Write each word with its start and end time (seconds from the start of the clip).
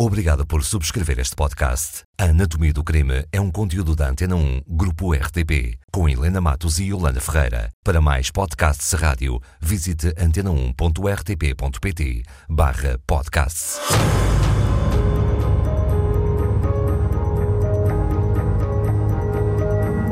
Obrigado 0.00 0.46
por 0.46 0.62
subscrever 0.62 1.18
este 1.18 1.34
podcast. 1.34 2.04
A 2.16 2.26
Anatomia 2.26 2.72
do 2.72 2.84
Crime 2.84 3.24
é 3.32 3.40
um 3.40 3.50
conteúdo 3.50 3.96
da 3.96 4.08
Antena 4.08 4.36
1, 4.36 4.62
Grupo 4.64 5.12
RTP, 5.12 5.76
com 5.90 6.08
Helena 6.08 6.40
Matos 6.40 6.78
e 6.78 6.84
Yolanda 6.84 7.20
Ferreira. 7.20 7.68
Para 7.82 8.00
mais 8.00 8.30
podcasts 8.30 8.92
rádio, 8.92 9.40
visite 9.60 10.14
antena1.rtp.pt 10.14 12.22
barra 12.48 13.00
podcasts. 13.08 13.80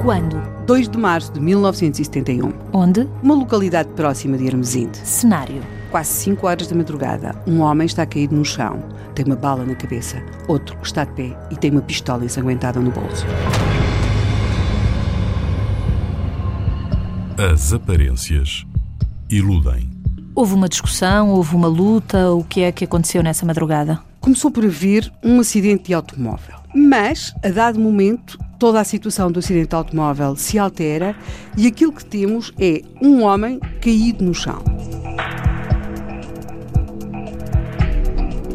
Quando? 0.02 0.36
2 0.66 0.88
de 0.88 0.98
março 0.98 1.32
de 1.32 1.38
1971. 1.38 2.52
Onde? 2.72 3.08
Uma 3.22 3.36
localidade 3.36 3.90
próxima 3.90 4.36
de 4.36 4.48
Hermesinde. 4.48 4.98
Cenário. 4.98 5.75
Quase 5.90 6.10
5 6.10 6.46
horas 6.46 6.66
da 6.66 6.74
madrugada, 6.74 7.34
um 7.46 7.60
homem 7.60 7.86
está 7.86 8.04
caído 8.04 8.34
no 8.34 8.44
chão. 8.44 8.82
Tem 9.14 9.24
uma 9.24 9.36
bala 9.36 9.64
na 9.64 9.74
cabeça. 9.74 10.22
Outro 10.48 10.76
está 10.82 11.04
de 11.04 11.12
pé 11.12 11.38
e 11.50 11.56
tem 11.56 11.70
uma 11.70 11.80
pistola 11.80 12.24
ensanguentada 12.24 12.80
no 12.80 12.90
bolso. 12.90 13.24
As 17.38 17.72
aparências 17.72 18.66
iludem. 19.30 19.90
Houve 20.34 20.54
uma 20.54 20.68
discussão, 20.68 21.30
houve 21.30 21.54
uma 21.54 21.68
luta, 21.68 22.32
o 22.32 22.42
que 22.42 22.62
é 22.62 22.72
que 22.72 22.84
aconteceu 22.84 23.22
nessa 23.22 23.46
madrugada? 23.46 24.00
Começou 24.20 24.50
por 24.50 24.64
haver 24.64 25.10
um 25.22 25.40
acidente 25.40 25.84
de 25.84 25.94
automóvel. 25.94 26.56
Mas, 26.74 27.32
a 27.42 27.48
dado 27.48 27.78
momento, 27.78 28.38
toda 28.58 28.80
a 28.80 28.84
situação 28.84 29.30
do 29.30 29.38
acidente 29.38 29.68
de 29.68 29.76
automóvel 29.76 30.36
se 30.36 30.58
altera 30.58 31.16
e 31.56 31.66
aquilo 31.66 31.92
que 31.92 32.04
temos 32.04 32.52
é 32.58 32.82
um 33.00 33.22
homem 33.22 33.60
caído 33.80 34.24
no 34.24 34.34
chão. 34.34 34.75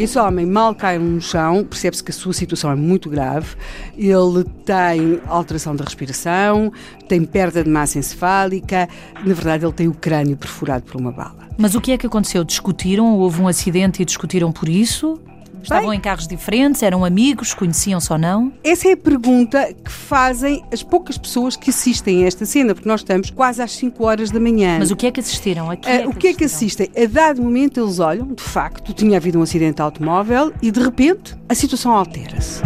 Esse 0.01 0.17
homem 0.17 0.47
mal 0.47 0.73
cai 0.73 0.97
no 0.97 1.21
chão, 1.21 1.63
percebe-se 1.63 2.03
que 2.03 2.09
a 2.09 2.13
sua 2.13 2.33
situação 2.33 2.71
é 2.71 2.75
muito 2.75 3.07
grave. 3.07 3.55
Ele 3.95 4.43
tem 4.65 5.21
alteração 5.27 5.75
da 5.75 5.83
respiração, 5.83 6.73
tem 7.07 7.23
perda 7.23 7.63
de 7.63 7.69
massa 7.69 7.99
encefálica, 7.99 8.89
na 9.23 9.35
verdade, 9.35 9.63
ele 9.63 9.73
tem 9.73 9.87
o 9.87 9.93
crânio 9.93 10.35
perfurado 10.35 10.85
por 10.85 10.99
uma 10.99 11.11
bala. 11.11 11.47
Mas 11.55 11.75
o 11.75 11.81
que 11.81 11.91
é 11.91 11.99
que 11.99 12.07
aconteceu? 12.07 12.43
Discutiram? 12.43 13.15
Houve 13.15 13.43
um 13.43 13.47
acidente 13.47 14.01
e 14.01 14.05
discutiram 14.05 14.51
por 14.51 14.67
isso? 14.67 15.21
Estavam 15.63 15.89
Bem, 15.89 15.99
em 15.99 16.01
carros 16.01 16.27
diferentes? 16.27 16.81
Eram 16.83 17.05
amigos? 17.05 17.53
Conheciam-se 17.53 18.11
ou 18.11 18.17
não? 18.17 18.51
Essa 18.63 18.89
é 18.89 18.93
a 18.93 18.97
pergunta 18.97 19.73
que 19.73 19.91
fazem 19.91 20.63
as 20.71 20.81
poucas 20.83 21.17
pessoas 21.17 21.55
que 21.55 21.69
assistem 21.69 22.23
a 22.23 22.27
esta 22.27 22.45
cena, 22.45 22.73
porque 22.73 22.87
nós 22.87 23.01
estamos 23.01 23.29
quase 23.29 23.61
às 23.61 23.71
5 23.73 24.03
horas 24.03 24.31
da 24.31 24.39
manhã. 24.39 24.77
Mas 24.79 24.91
o 24.91 24.95
que 24.95 25.07
é 25.07 25.11
que 25.11 25.19
assistiram? 25.19 25.69
A 25.69 25.75
que 25.75 25.89
Ah, 25.89 26.07
o 26.07 26.13
que 26.13 26.27
é 26.27 26.33
que 26.33 26.45
assistem? 26.45 26.89
A 26.97 27.05
dado 27.05 27.41
momento 27.41 27.79
eles 27.79 27.99
olham, 27.99 28.27
de 28.27 28.43
facto, 28.43 28.93
tinha 28.93 29.17
havido 29.17 29.39
um 29.39 29.43
acidente 29.43 29.75
de 29.75 29.81
automóvel 29.81 30.51
e 30.61 30.71
de 30.71 30.79
repente 30.79 31.35
a 31.47 31.55
situação 31.55 31.91
altera-se. 31.91 32.61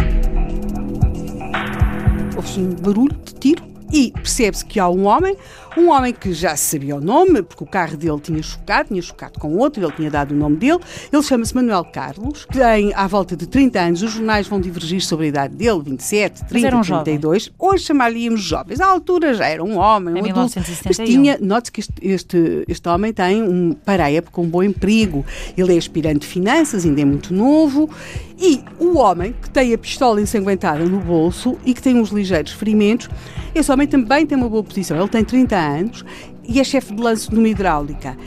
Houve-se 2.36 2.60
um 2.60 2.76
barulho 2.76 3.16
de 3.24 3.34
tiro 3.34 3.75
e 3.96 4.12
percebe-se 4.12 4.66
que 4.66 4.78
há 4.78 4.90
um 4.90 5.06
homem, 5.06 5.38
um 5.78 5.90
homem 5.90 6.14
que 6.14 6.34
já 6.34 6.54
se 6.58 6.72
sabia 6.72 6.98
o 6.98 7.00
nome, 7.00 7.42
porque 7.42 7.64
o 7.64 7.68
carro 7.68 7.96
dele 7.96 8.20
tinha 8.20 8.44
chocado, 8.44 8.90
tinha 8.90 9.02
chocado 9.02 9.40
com 9.40 9.56
outro, 9.56 9.82
ele 9.82 9.92
tinha 9.94 10.12
dado 10.12 10.34
o 10.34 10.36
nome 10.36 10.58
dele. 10.58 10.80
Ele 11.14 11.24
chama-se 11.24 11.56
Manuel 11.56 11.86
Carlos, 11.86 12.46
tem 12.52 12.94
à 12.94 13.08
volta 13.08 13.38
de 13.38 13.48
30 13.48 13.80
anos, 13.80 14.04
os 14.04 14.12
jornais 14.12 14.50
vão 14.50 14.60
divergir 14.60 15.02
sobre 15.02 15.28
a 15.28 15.30
idade 15.30 15.56
dele, 15.56 15.82
27, 15.82 16.44
30, 16.44 16.68
era 16.68 16.76
um 16.76 16.82
32. 16.82 17.52
Hoje 17.58 17.86
chamaríamos 17.86 18.42
jovens. 18.42 18.82
À 18.82 18.86
altura 18.86 19.34
já 19.34 19.48
era 19.48 19.64
um 19.64 19.78
homem, 19.78 20.16
Em 20.16 20.24
um 20.24 20.30
adulto. 20.30 20.56
Mas 20.84 20.98
1971. 20.98 21.06
tinha 21.06 21.38
Note-se 21.40 21.72
que 21.72 21.80
este, 21.80 21.94
este, 22.02 22.66
este 22.68 22.90
homem 22.90 23.14
tem, 23.14 23.42
um, 23.44 23.72
para 23.72 24.04
a 24.04 24.12
época, 24.12 24.42
um 24.42 24.48
bom 24.48 24.62
emprego. 24.62 25.26
Ele 25.58 25.74
é 25.74 25.78
aspirante 25.78 26.20
de 26.20 26.28
finanças, 26.28 26.86
ainda 26.86 27.00
é 27.00 27.06
muito 27.06 27.34
novo. 27.34 27.90
E 28.38 28.62
o 28.78 28.98
homem 28.98 29.34
que 29.42 29.50
tem 29.50 29.74
a 29.74 29.78
pistola 29.78 30.20
ensanguentada 30.20 30.84
no 30.84 31.00
bolso 31.00 31.58
e 31.66 31.74
que 31.74 31.82
tem 31.82 31.96
uns 31.98 32.10
ligeiros 32.10 32.52
ferimentos, 32.52 33.10
esse 33.54 33.72
homem 33.72 33.85
também 33.88 34.26
tem 34.26 34.38
uma 34.38 34.50
boa 34.50 34.64
posição. 34.64 34.98
Ele 34.98 35.10
tem 35.10 35.24
30 35.24 35.56
anos 35.56 36.06
e 36.48 36.60
é 36.60 36.64
chefe 36.64 36.94
de 36.94 37.02
lance 37.02 37.34
numa 37.34 37.48
hidráulica. 37.48 38.18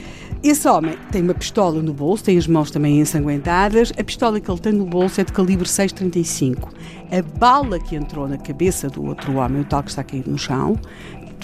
Esse 0.42 0.68
homem 0.68 0.96
tem 1.10 1.20
uma 1.20 1.34
pistola 1.34 1.82
no 1.82 1.92
bolso, 1.92 2.24
tem 2.24 2.38
as 2.38 2.46
mãos 2.46 2.70
também 2.70 3.00
ensanguentadas. 3.00 3.92
A 3.98 4.04
pistola 4.04 4.38
que 4.38 4.48
ele 4.48 4.60
tem 4.60 4.72
no 4.72 4.84
bolso 4.84 5.20
é 5.20 5.24
de 5.24 5.32
calibre 5.32 5.66
6,35. 5.66 6.68
A 7.10 7.38
bala 7.38 7.78
que 7.80 7.96
entrou 7.96 8.28
na 8.28 8.38
cabeça 8.38 8.88
do 8.88 9.04
outro 9.04 9.34
homem, 9.36 9.62
o 9.62 9.64
tal 9.64 9.82
que 9.82 9.90
está 9.90 10.04
caído 10.04 10.30
no 10.30 10.38
chão, 10.38 10.78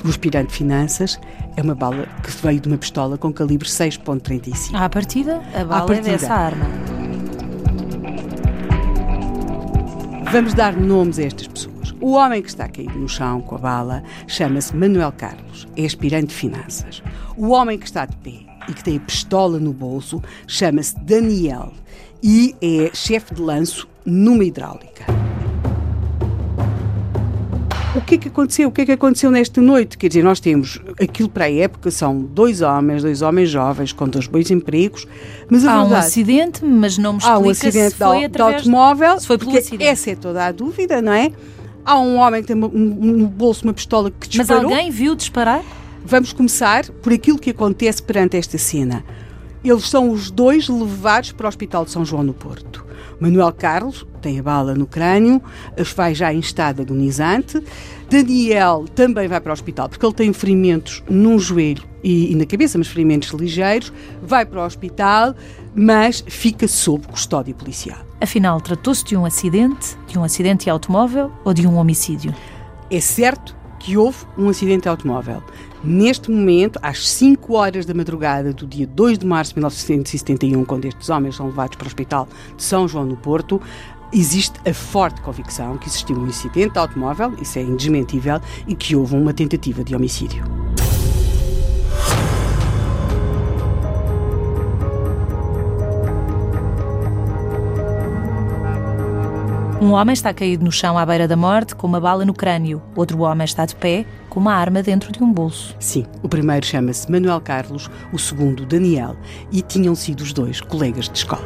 o 0.05 0.09
aspirante 0.09 0.51
de 0.51 0.55
finanças, 0.55 1.19
é 1.57 1.63
uma 1.63 1.75
bala 1.75 2.07
que 2.23 2.31
veio 2.43 2.61
de 2.61 2.69
uma 2.69 2.79
pistola 2.79 3.19
com 3.19 3.33
calibre 3.33 3.67
6,35. 3.67 4.75
À 4.75 4.89
partida, 4.89 5.43
a 5.55 5.65
bala 5.65 5.87
partida. 5.87 6.09
é 6.11 6.13
dessa 6.13 6.33
arma. 6.33 6.67
Vamos 10.31 10.55
dar 10.55 10.77
nomes 10.77 11.19
a 11.19 11.25
estas 11.25 11.49
pessoas. 11.49 11.74
O 12.05 12.17
homem 12.17 12.43
que 12.43 12.51
está 12.51 12.69
caído 12.69 12.99
no 12.99 13.09
chão 13.09 13.41
com 13.41 13.55
a 13.55 13.59
bala 13.59 14.03
chama-se 14.27 14.77
Manuel 14.77 15.11
Carlos, 15.11 15.67
é 15.75 15.87
aspirante 15.87 16.27
de 16.27 16.35
finanças. 16.35 17.03
O 17.35 17.49
homem 17.49 17.79
que 17.79 17.87
está 17.87 18.05
de 18.05 18.15
pé 18.17 18.41
e 18.69 18.75
que 18.75 18.85
tem 18.85 18.99
a 18.99 19.01
pistola 19.01 19.59
no 19.59 19.73
bolso 19.73 20.23
chama-se 20.47 21.01
Daniel 21.01 21.73
e 22.23 22.55
é 22.61 22.91
chefe 22.95 23.33
de 23.35 23.41
lanço 23.41 23.89
numa 24.05 24.45
hidráulica. 24.45 25.07
O 27.97 28.03
que 28.03 28.17
é 28.17 28.19
que 28.19 28.29
aconteceu? 28.29 28.69
O 28.69 28.71
que 28.71 28.83
é 28.83 28.85
que 28.85 28.93
aconteceu 28.93 29.31
nesta 29.31 29.63
noite? 29.63 29.97
Quer 29.97 30.09
dizer, 30.09 30.25
nós 30.25 30.41
temos 30.41 30.79
aquilo 31.01 31.31
para 31.31 31.47
a 31.47 31.53
época, 31.55 31.91
são 31.91 32.21
dois 32.21 32.61
homens, 32.61 33.03
dois 33.03 33.23
homens 33.23 33.49
jovens 33.49 33.95
com 33.95 34.07
dois 34.07 34.27
bons 34.27 34.51
empregos, 34.51 35.09
mas 35.49 35.65
Há 35.65 35.81
um 35.81 35.89
verdade... 35.89 36.07
acidente, 36.07 36.63
mas 36.67 36.99
não 36.99 37.15
me 37.15 37.21
Há 37.23 37.33
explica 37.33 37.49
um 37.49 37.51
acidente 37.51 37.91
se 37.93 37.97
foi 37.97 38.19
de 38.19 38.25
através... 38.27 38.57
automóvel, 38.57 39.19
se 39.21 39.27
foi 39.27 39.39
pelo 39.39 39.57
acidente. 39.57 39.85
essa 39.85 40.11
é 40.11 40.15
toda 40.15 40.45
a 40.45 40.53
dúvida, 40.53 41.01
não 41.01 41.15
é? 41.15 41.33
Há 41.85 41.99
um 41.99 42.17
homem 42.17 42.41
que 42.41 42.49
tem 42.49 42.57
uma- 42.57 42.69
um- 42.69 43.13
no 43.19 43.27
bolso 43.29 43.65
uma 43.65 43.75
pistola 43.75 44.11
que 44.11 44.17
Mas 44.21 44.29
disparou. 44.29 44.71
alguém 44.71 44.91
viu 44.91 45.15
disparar? 45.15 45.63
Vamos 46.05 46.33
começar 46.33 46.85
por 47.03 47.13
aquilo 47.13 47.39
que 47.39 47.51
acontece 47.51 48.03
perante 48.03 48.37
esta 48.37 48.57
cena. 48.59 49.05
Eles 49.63 49.89
são 49.89 50.11
os 50.11 50.31
dois 50.31 50.69
levados 50.69 51.33
para 51.33 51.47
o 51.47 51.49
Hospital 51.49 51.85
de 51.85 51.91
São 51.91 52.05
João 52.05 52.23
no 52.23 52.35
Porto. 52.35 52.84
Manuel 53.21 53.53
Carlos 53.53 54.07
tem 54.21 54.39
a 54.39 54.43
bala 54.43 54.75
no 54.75 54.87
crânio, 54.87 55.41
vai 55.95 56.15
já 56.15 56.33
em 56.33 56.39
estado 56.39 56.83
agonizante. 56.83 57.63
Daniel 58.09 58.87
também 58.95 59.29
vai 59.29 59.41
para 59.41 59.51
o 59.51 59.53
hospital 59.53 59.89
porque 59.89 60.05
ele 60.05 60.15
tem 60.15 60.33
ferimentos 60.33 61.03
num 61.09 61.39
joelho 61.39 61.83
e, 62.03 62.33
e 62.33 62.35
na 62.35 62.47
cabeça, 62.47 62.79
mas 62.79 62.89
ferimentos 62.89 63.31
ligeiros. 63.31 63.93
Vai 64.23 64.47
para 64.47 64.63
o 64.63 64.65
hospital, 64.65 65.35
mas 65.75 66.25
fica 66.27 66.67
sob 66.69 67.07
custódia 67.07 67.55
policial. 67.55 67.99
Afinal, 68.21 68.61
tratou-se 68.61 69.05
de 69.05 69.17
um 69.17 69.25
acidente, 69.25 69.97
de 70.07 70.19
um 70.19 70.25
acidente 70.25 70.65
de 70.65 70.71
automóvel 70.71 71.31
ou 71.45 71.53
de 71.53 71.67
um 71.67 71.77
homicídio? 71.77 72.35
É 72.91 73.01
certo 73.01 73.55
que 73.79 73.97
houve 73.97 74.19
um 74.39 74.49
acidente 74.49 74.83
de 74.85 74.89
automóvel. 74.89 75.43
Neste 75.87 76.31
momento, 76.31 76.79
às 76.81 77.07
5 77.07 77.53
horas 77.53 77.85
da 77.85 77.93
madrugada 77.93 78.55
do 78.55 78.67
dia 78.67 78.87
2 78.87 79.19
de 79.19 79.27
março 79.27 79.51
de 79.51 79.61
1971, 79.61 80.65
quando 80.65 80.87
estes 80.87 81.11
homens 81.11 81.37
são 81.37 81.45
levados 81.45 81.77
para 81.77 81.85
o 81.85 81.89
Hospital 81.89 82.27
de 82.57 82.63
São 82.63 82.89
João 82.89 83.05
no 83.05 83.19
Porto, 83.19 83.61
existe 84.11 84.59
a 84.67 84.73
forte 84.73 85.21
convicção 85.21 85.77
que 85.77 85.87
existiu 85.87 86.17
um 86.17 86.25
acidente 86.25 86.73
de 86.73 86.79
automóvel, 86.79 87.35
isso 87.39 87.59
é 87.59 87.63
indesmentível, 87.63 88.41
e 88.67 88.75
que 88.75 88.97
houve 88.97 89.15
uma 89.15 89.35
tentativa 89.35 89.85
de 89.85 89.95
homicídio. 89.95 90.43
Um 99.85 99.93
homem 99.93 100.15
está 100.15 100.33
caído 100.33 100.65
no 100.65 100.73
chão 100.73 100.97
à 100.97 101.05
beira 101.05 101.29
da 101.29 101.37
morte 101.37 101.75
com 101.75 101.87
uma 101.87 102.01
bala 102.01 102.25
no 102.25 102.33
crânio. 102.33 102.81
Outro 102.97 103.19
homem 103.21 103.45
está 103.45 103.67
de 103.67 103.77
pé 103.77 104.07
com 104.31 104.41
uma 104.41 104.55
arma 104.55 104.83
dentro 104.83 105.13
de 105.13 105.23
um 105.23 105.31
bolso. 105.31 105.77
Sim, 105.79 106.07
o 106.23 106.29
primeiro 106.29 106.65
chama-se 106.65 107.13
Manuel 107.13 107.39
Carlos, 107.43 107.91
o 108.11 108.19
segundo 108.19 108.65
Daniel, 108.65 109.15
e 109.53 109.61
tinham 109.61 109.95
sido 109.95 110.23
os 110.23 110.33
dois 110.33 110.59
colegas 110.63 111.07
de 111.07 111.19
escola. 111.19 111.45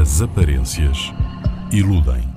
As 0.00 0.22
aparências 0.22 1.12
iludem. 1.72 2.29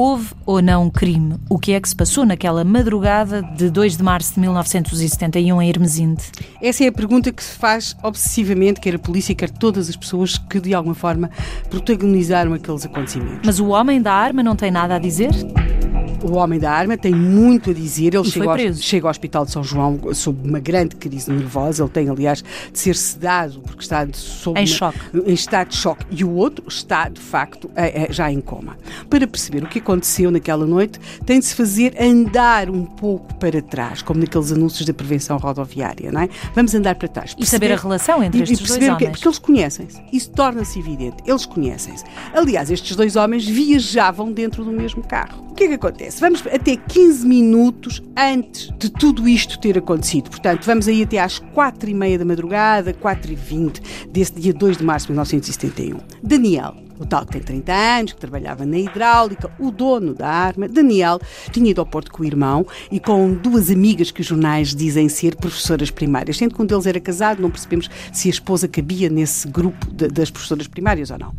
Houve 0.00 0.32
ou 0.46 0.62
não 0.62 0.84
um 0.84 0.90
crime? 0.90 1.34
O 1.50 1.58
que 1.58 1.72
é 1.72 1.80
que 1.80 1.88
se 1.88 1.96
passou 1.96 2.24
naquela 2.24 2.62
madrugada 2.62 3.42
de 3.42 3.68
2 3.68 3.96
de 3.96 4.02
março 4.04 4.34
de 4.34 4.38
1971 4.42 5.60
em 5.60 5.68
Hermesinde? 5.68 6.22
Essa 6.62 6.84
é 6.84 6.86
a 6.86 6.92
pergunta 6.92 7.32
que 7.32 7.42
se 7.42 7.58
faz 7.58 7.96
obsessivamente, 8.00 8.78
quer 8.80 8.94
a 8.94 8.98
polícia, 9.00 9.34
quer 9.34 9.50
todas 9.50 9.88
as 9.88 9.96
pessoas 9.96 10.38
que 10.38 10.60
de 10.60 10.72
alguma 10.72 10.94
forma 10.94 11.28
protagonizaram 11.68 12.52
aqueles 12.52 12.86
acontecimentos. 12.86 13.40
Mas 13.44 13.58
o 13.58 13.70
homem 13.70 14.00
da 14.00 14.12
arma 14.12 14.40
não 14.40 14.54
tem 14.54 14.70
nada 14.70 14.94
a 14.94 14.98
dizer? 15.00 15.32
O 16.22 16.32
homem 16.36 16.58
da 16.58 16.70
arma 16.70 16.96
tem 16.96 17.14
muito 17.14 17.70
a 17.70 17.72
dizer. 17.72 18.14
Ele 18.14 18.26
E 18.26 18.30
chega 18.30 18.50
ao, 18.50 18.74
chega 18.74 19.06
ao 19.06 19.10
Hospital 19.10 19.44
de 19.44 19.50
São 19.52 19.62
João 19.64 19.98
sob 20.14 20.48
uma 20.48 20.58
grande 20.58 20.96
crise 20.96 21.30
nervosa. 21.30 21.82
Ele 21.82 21.90
tem, 21.90 22.08
aliás, 22.08 22.42
de 22.72 22.78
ser 22.78 22.94
sedado 22.96 23.60
porque 23.60 23.82
está 23.82 24.06
sob 24.12 24.58
Em 24.58 24.62
uma- 24.64 24.66
choque. 24.66 24.98
em 25.26 25.32
estado 25.34 25.68
de 25.68 25.76
choque. 25.76 26.04
E 26.10 26.24
o 26.24 26.30
outro 26.34 26.64
está, 26.68 27.08
de 27.08 27.20
facto, 27.20 27.70
já 28.10 28.30
em 28.32 28.40
coma. 28.40 28.76
Para 29.08 29.26
perceber 29.26 29.62
o 29.64 29.66
que 29.68 29.78
aconteceu 29.78 30.30
naquela 30.30 30.66
noite, 30.66 30.98
tem 31.24 31.38
de 31.38 31.44
se 31.46 31.54
fazer 31.54 31.94
andar 32.00 32.68
um 32.70 32.84
pouco 32.84 33.32
para 33.34 33.60
trás, 33.62 34.02
como 34.02 34.20
naqueles 34.20 34.50
anúncios 34.52 34.86
da 34.86 34.94
prevenção 34.94 35.36
rodoviária, 35.38 36.10
não 36.10 36.22
é? 36.22 36.28
Vamos 36.54 36.74
andar 36.74 36.94
para 36.94 37.08
trás. 37.08 37.34
E 37.38 37.46
saber 37.46 37.72
a 37.72 37.76
relação 37.76 38.22
entre 38.22 38.38
e- 38.38 38.40
e 38.40 38.42
estes 38.44 38.58
dois 38.58 38.70
perceber 38.70 38.96
que 38.96 39.04
é- 39.04 39.06
homens. 39.06 39.10
Porque 39.18 39.28
eles 39.28 39.38
conhecem-se. 39.38 40.02
Isso 40.12 40.30
torna-se 40.30 40.78
evidente. 40.78 41.16
Eles 41.26 41.46
conhecem-se. 41.46 42.04
Aliás, 42.34 42.70
estes 42.70 42.96
dois 42.96 43.16
homens 43.16 43.46
viajavam 43.46 44.32
dentro 44.32 44.64
do 44.64 44.72
mesmo 44.72 45.02
carro. 45.02 45.46
O 45.50 45.54
que 45.54 45.64
é 45.64 45.68
que 45.68 45.74
acontece? 45.74 46.07
Vamos 46.20 46.42
até 46.46 46.76
15 46.76 47.26
minutos 47.26 48.02
antes 48.16 48.70
de 48.78 48.90
tudo 48.90 49.28
isto 49.28 49.58
ter 49.58 49.76
acontecido. 49.78 50.30
Portanto, 50.30 50.64
vamos 50.64 50.88
aí 50.88 51.02
até 51.02 51.18
às 51.18 51.38
4 51.38 51.90
e 51.90 51.94
meia 51.94 52.18
da 52.18 52.24
madrugada, 52.24 52.92
4 52.94 53.32
e 53.32 53.34
20 53.34 53.82
desse 54.10 54.32
dia 54.34 54.52
2 54.54 54.78
de 54.78 54.84
março 54.84 55.06
de 55.06 55.12
1971. 55.12 55.98
Daniel, 56.22 56.74
o 56.98 57.06
tal 57.06 57.24
que 57.24 57.32
tem 57.32 57.40
30 57.42 57.72
anos, 57.72 58.12
que 58.12 58.18
trabalhava 58.20 58.66
na 58.66 58.78
hidráulica, 58.78 59.50
o 59.58 59.70
dono 59.70 60.14
da 60.14 60.28
arma, 60.28 60.66
Daniel, 60.68 61.20
tinha 61.52 61.70
ido 61.70 61.80
ao 61.80 61.86
Porto 61.86 62.10
com 62.10 62.22
o 62.22 62.26
irmão 62.26 62.66
e 62.90 62.98
com 62.98 63.32
duas 63.34 63.70
amigas 63.70 64.10
que 64.10 64.20
os 64.20 64.26
jornais 64.26 64.74
dizem 64.74 65.08
ser 65.08 65.36
professoras 65.36 65.90
primárias. 65.90 66.36
Sendo 66.38 66.54
que 66.54 66.62
um 66.62 66.66
deles 66.66 66.86
era 66.86 66.98
casado, 67.00 67.40
não 67.40 67.50
percebemos 67.50 67.88
se 68.12 68.28
a 68.28 68.30
esposa 68.30 68.66
cabia 68.66 69.08
nesse 69.08 69.46
grupo 69.46 69.86
de- 69.92 70.08
das 70.08 70.30
professoras 70.30 70.66
primárias 70.66 71.10
ou 71.10 71.18
não. 71.18 71.32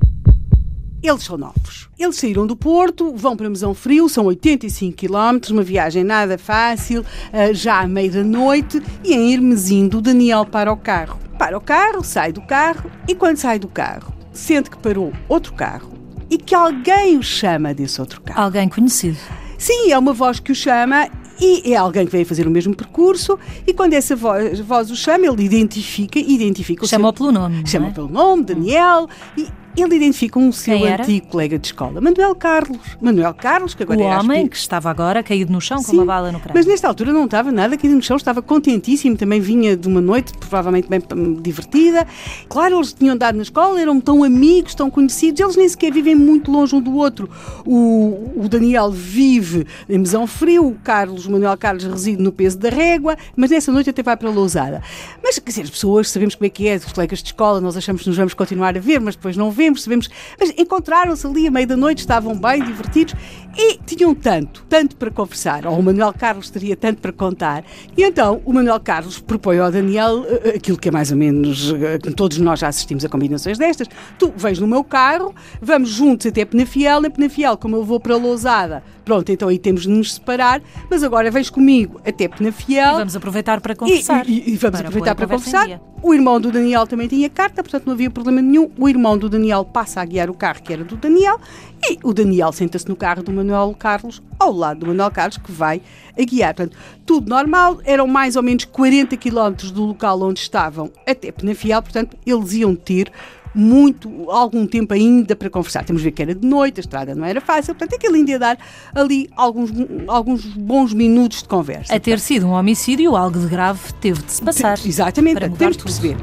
Eles 1.02 1.24
são 1.24 1.38
novos. 1.38 1.88
Eles 1.98 2.16
saíram 2.18 2.46
do 2.46 2.56
Porto, 2.56 3.14
vão 3.16 3.36
para 3.38 3.50
Mesão 3.50 3.74
Frio, 3.74 4.10
são 4.10 4.26
85 4.26 4.98
km, 4.98 5.52
uma 5.52 5.64
viagem 5.64 6.04
nada 6.04 6.38
fácil, 6.38 7.06
ah, 7.32 7.54
já 7.54 7.80
à 7.82 7.88
meia 7.88 8.12
da 8.12 8.24
noite, 8.24 8.82
e 9.04 9.14
em 9.14 9.34
Hermesindo, 9.34 10.00
o 10.00 10.02
Daniel 10.02 10.46
para 10.46 10.72
o 10.72 10.78
carro. 10.78 11.18
Para 11.38 11.58
o 11.58 11.62
carro, 11.62 12.04
sai 12.04 12.34
do 12.34 12.42
carro, 12.42 12.92
e 13.08 13.16
quando 13.16 13.38
sai 13.38 13.58
do 13.60 13.68
carro, 13.70 14.14
sente 14.34 14.70
que 14.70 14.78
parou 14.78 15.14
outro 15.30 15.54
carro 15.54 15.94
e 16.30 16.38
que 16.38 16.54
alguém 16.54 17.18
o 17.18 17.24
chama 17.24 17.74
desse 17.74 18.00
outro 18.02 18.22
carro. 18.22 18.42
Alguém 18.42 18.68
conhecido. 18.70 19.18
Sim, 19.58 19.92
é 19.92 19.98
uma 19.98 20.14
voz 20.14 20.40
que 20.40 20.52
o 20.52 20.56
chama 20.56 21.08
e 21.42 21.74
é 21.74 21.78
alguém 21.78 22.06
que 22.06 22.12
veio 22.12 22.26
fazer 22.26 22.46
o 22.46 22.52
mesmo 22.52 22.76
percurso 22.76 23.40
e 23.66 23.74
quando 23.74 23.94
essa 23.94 24.16
voz, 24.16 24.60
voz 24.60 24.92
o 24.92 24.96
chama, 24.96 25.26
ele 25.26 25.44
identifica, 25.44 26.20
identifica 26.20 26.84
o 26.84 26.88
seu- 26.88 26.98
Chama-o 26.98 27.14
pelo 27.14 27.32
nome. 27.32 27.64
Chama 27.66 27.88
é? 27.88 27.92
pelo 27.92 28.10
nome, 28.10 28.44
Daniel, 28.44 29.08
e 29.38 29.48
ele 29.82 29.96
identifica 29.96 30.40
um 30.40 30.52
seu 30.52 30.84
antigo 30.86 31.28
colega 31.28 31.58
de 31.58 31.68
escola, 31.68 32.02
Manuel 32.02 32.36
Carlos. 32.36 32.80
Manuel 33.02 33.34
Carlos, 33.34 33.74
que 33.74 33.84
agora 33.84 34.00
O 34.00 34.04
é 34.04 34.18
homem 34.18 34.48
que 34.48 34.58
estava 34.58 34.90
agora 34.90 35.24
caído 35.24 35.52
no 35.52 35.62
chão 35.62 35.78
com 35.78 35.92
Sim, 35.92 35.98
uma 35.98 36.06
bala 36.06 36.32
no 36.32 36.40
crânio. 36.40 36.54
Mas 36.56 36.66
nesta 36.66 36.88
altura 36.88 37.14
não 37.14 37.26
estava 37.26 37.52
nada 37.52 37.78
caído 37.78 37.96
no 37.96 38.02
chão, 38.02 38.18
estava 38.18 38.42
contentíssimo, 38.42 39.16
também 39.16 39.40
vinha 39.40 39.76
de 39.76 39.88
uma 39.88 40.02
noite 40.02 40.34
provavelmente 40.38 40.88
bem 40.88 41.02
hum, 41.16 41.36
divertida. 41.42 42.06
Claro, 42.48 42.78
eles 42.78 42.94
tinham 42.94 43.14
andado 43.16 43.36
na 43.36 43.44
escola, 43.44 43.80
eram 43.80 44.00
tão 44.02 44.24
amigos, 44.24 44.76
tão 44.76 44.90
conhecidos, 44.90 45.40
eles 45.40 45.56
nem 45.56 45.68
sequer 45.68 45.92
vivem 45.92 46.16
muito 46.16 46.52
longe 46.52 46.76
um 46.76 46.82
do 46.82 46.96
outro. 46.96 47.30
O, 47.66 48.32
o 48.36 48.50
Daniel 48.50 48.92
vive 48.92 49.68
em 49.88 49.98
Mesão 49.98 50.26
Frio, 50.26 50.68
o 50.68 50.76
Carlos, 50.76 51.26
o 51.26 51.32
Manuel 51.32 51.58
Carlos 51.58 51.84
reside 51.84 52.22
no 52.22 52.32
peso 52.32 52.58
da 52.58 52.70
régua, 52.70 53.16
mas 53.36 53.52
nessa 53.52 53.72
noite 53.72 53.90
até 53.90 54.02
vai 54.02 54.18
para 54.18 54.30
Lousada. 54.30 54.82
Mas, 55.22 55.38
quer 55.38 55.50
dizer, 55.50 55.62
as 55.64 55.70
pessoas, 55.70 56.10
sabemos 56.10 56.36
como 56.36 56.46
é 56.48 56.50
que 56.50 56.68
é, 56.68 56.76
os 56.76 56.92
colegas 56.92 57.20
de 57.20 57.26
escola, 57.26 57.62
nós 57.62 57.78
achamos 57.78 58.02
que 58.02 58.08
nos 58.08 58.18
vamos 58.18 58.34
continuar 58.34 58.76
a 58.76 58.80
ver, 58.80 59.00
mas 59.00 59.16
depois 59.16 59.36
não 59.38 59.52
vemos, 59.52 59.69
sabemos. 59.78 60.10
Mas 60.40 60.54
encontraram-se 60.58 61.26
ali 61.26 61.48
à 61.48 61.52
meia 61.52 61.68
da 61.68 61.78
noite, 61.78 62.00
estavam 62.00 62.36
bem 62.36 62.64
divertidos 62.64 63.14
e 63.58 63.78
tinham 63.86 64.14
tanto, 64.16 64.66
tanto 64.70 64.96
para 64.96 65.10
conversar, 65.12 65.66
ou 65.66 65.78
o 65.78 65.84
Manuel 65.84 66.14
Carlos 66.14 66.50
teria 66.50 66.76
tanto 66.76 67.02
para 67.02 67.12
contar. 67.12 67.64
E 67.98 68.04
então 68.04 68.42
o 68.46 68.54
Manuel 68.54 68.80
Carlos 68.80 69.20
propõe 69.20 69.60
ao 69.60 69.72
Daniel 69.72 70.26
eh, 70.28 70.54
aquilo 70.56 70.78
que 70.78 70.88
é 70.90 70.92
mais 70.92 71.12
ou 71.12 71.18
menos, 71.18 71.74
eh, 71.74 71.98
todos 72.16 72.38
nós 72.38 72.60
já 72.60 72.68
assistimos 72.68 73.04
a 73.04 73.10
combinações 73.10 73.58
destas. 73.58 73.88
Tu 74.18 74.32
vens 74.38 74.60
no 74.60 74.68
meu 74.68 74.84
carro, 74.84 75.34
vamos 75.62 75.90
juntos 75.90 76.28
até 76.28 76.46
Penafiel, 76.46 77.02
na 77.02 77.10
Penafiel, 77.10 77.58
como 77.58 77.76
eu 77.76 77.84
vou 77.84 78.00
para 78.00 78.16
Lousada, 78.16 78.84
pronto, 79.04 79.32
então 79.32 79.48
aí 79.50 79.58
temos 79.60 79.82
de 79.84 79.90
nos 79.90 80.14
separar, 80.16 80.62
mas 80.90 81.04
agora 81.04 81.30
vens 81.32 81.50
comigo 81.50 82.00
até 82.06 82.28
Penafiel. 82.28 82.94
E 82.96 82.98
vamos 83.00 83.16
aproveitar 83.16 83.60
para 83.62 83.76
conversar. 83.76 84.28
E, 84.28 84.32
e- 84.32 84.54
e 84.54 84.56
vamos 84.58 84.80
para 84.80 84.88
aproveitar 84.90 85.16
para 85.16 85.26
em 85.26 85.30
conversar. 85.30 85.82
O 86.02 86.14
irmão 86.14 86.40
do 86.40 86.50
Daniel 86.50 86.88
também 86.88 87.10
tinha 87.10 87.30
carta, 87.30 87.62
portanto 87.62 87.86
não 87.86 87.94
havia 87.94 88.10
problema 88.10 88.42
nenhum. 88.42 88.70
O 88.78 88.88
irmão 88.88 89.18
do 89.18 89.28
Daniel 89.28 89.66
passa 89.66 90.00
a 90.00 90.06
guiar 90.06 90.30
o 90.30 90.34
carro 90.34 90.62
que 90.64 90.72
era 90.72 90.82
do 90.84 90.96
Daniel 90.96 91.38
e 91.84 91.98
o 92.04 92.14
Daniel 92.14 92.54
senta-se 92.54 92.88
no 92.88 92.96
carro 92.96 93.22
do 93.22 93.34
Manuel 93.40 93.76
Carlos, 93.78 94.22
ao 94.38 94.52
lado 94.52 94.82
do 94.82 94.88
Manuel 94.88 95.12
Carlos, 95.12 95.38
que 95.38 95.52
vai 95.52 95.82
a 96.18 96.24
guiar. 96.24 96.54
Portanto, 96.54 96.78
tudo 97.06 97.30
normal, 97.30 97.80
eram 97.84 98.08
mais 98.08 98.36
ou 98.36 98.44
menos 98.44 98.66
40 98.66 99.18
quilómetros 99.18 99.72
do 99.72 99.84
local 99.84 100.22
onde 100.22 100.40
estavam 100.40 100.92
até 101.08 101.32
Penafiel, 101.32 101.82
portanto 101.82 102.18
eles 102.26 102.54
iam 102.54 102.76
ter 102.76 103.12
muito, 103.54 104.30
algum 104.30 104.66
tempo 104.66 104.94
ainda 104.94 105.36
para 105.36 105.50
conversar. 105.50 105.84
Temos 105.84 106.02
de 106.02 106.10
ver 106.10 106.12
que 106.12 106.22
era 106.22 106.36
de 106.36 106.46
noite, 106.46 106.80
a 106.80 106.82
estrada 106.82 107.16
não 107.16 107.26
era 107.26 107.42
fácil, 107.42 107.74
portanto 107.76 107.96
aquilo 107.96 108.16
ainda 108.16 108.32
ia 108.32 108.40
dar 108.40 108.58
ali 108.94 109.30
alguns, 109.36 109.72
alguns 110.08 110.46
bons 110.46 110.94
minutos 110.94 111.42
de 111.42 111.50
conversa. 111.50 111.94
A 111.94 112.00
ter 112.00 112.20
sido 112.20 112.48
um 112.48 112.52
homicídio, 112.52 113.16
algo 113.16 113.40
de 113.40 113.48
grave 113.48 113.94
teve 114.00 114.22
de 114.22 114.32
se 114.32 114.42
passar. 114.42 114.80
Exatamente, 114.86 115.36
para 115.36 115.48
mudar 115.48 115.58
temos 115.58 115.78
de 115.78 115.84
tudo. 115.84 115.92
perceber. 115.92 116.18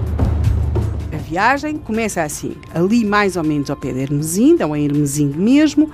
A 1.13 1.17
viagem 1.17 1.77
começa 1.79 2.23
assim, 2.23 2.55
ali 2.73 3.05
mais 3.05 3.37
ou 3.37 3.43
menos 3.43 3.71
ao 3.71 3.77
pé 3.77 3.93
de 3.93 4.01
Hermesindo, 4.01 4.65
ou 4.67 4.77
em 4.77 4.85
Hermesindo 4.85 5.37
mesmo. 5.39 5.91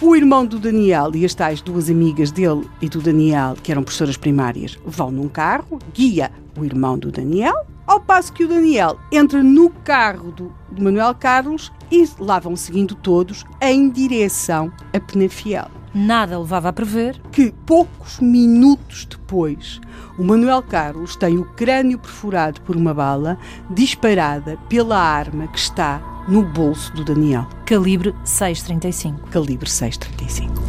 O 0.00 0.16
irmão 0.16 0.44
do 0.44 0.58
Daniel 0.58 1.14
e 1.14 1.24
as 1.24 1.34
tais 1.34 1.60
duas 1.60 1.88
amigas 1.88 2.32
dele 2.32 2.68
e 2.80 2.88
do 2.88 3.00
Daniel, 3.00 3.54
que 3.62 3.70
eram 3.70 3.82
professoras 3.82 4.16
primárias, 4.16 4.78
vão 4.84 5.10
num 5.10 5.28
carro, 5.28 5.78
guia 5.94 6.30
o 6.56 6.64
irmão 6.64 6.98
do 6.98 7.10
Daniel, 7.10 7.66
ao 7.86 8.00
passo 8.00 8.32
que 8.32 8.44
o 8.44 8.48
Daniel 8.48 8.98
entra 9.10 9.42
no 9.42 9.70
carro 9.70 10.32
do, 10.32 10.52
do 10.70 10.82
Manuel 10.82 11.14
Carlos 11.14 11.72
e 11.90 12.08
lá 12.18 12.38
vão 12.38 12.56
seguindo 12.56 12.94
todos 12.94 13.44
em 13.60 13.90
direção 13.90 14.72
a 14.92 15.00
Penafiel 15.00 15.81
Nada 15.94 16.38
levava 16.38 16.68
a 16.68 16.72
prever. 16.72 17.20
que 17.30 17.52
poucos 17.66 18.18
minutos 18.20 19.04
depois 19.04 19.80
o 20.18 20.24
Manuel 20.24 20.62
Carlos 20.62 21.16
tem 21.16 21.38
o 21.38 21.44
crânio 21.44 21.98
perfurado 21.98 22.60
por 22.62 22.76
uma 22.76 22.92
bala 22.92 23.38
disparada 23.70 24.58
pela 24.68 24.98
arma 24.98 25.48
que 25.48 25.58
está 25.58 26.00
no 26.28 26.42
bolso 26.42 26.92
do 26.94 27.04
Daniel, 27.04 27.46
Calibre 27.64 28.14
635. 28.24 29.28
calibre 29.28 29.68
635. 29.68 30.61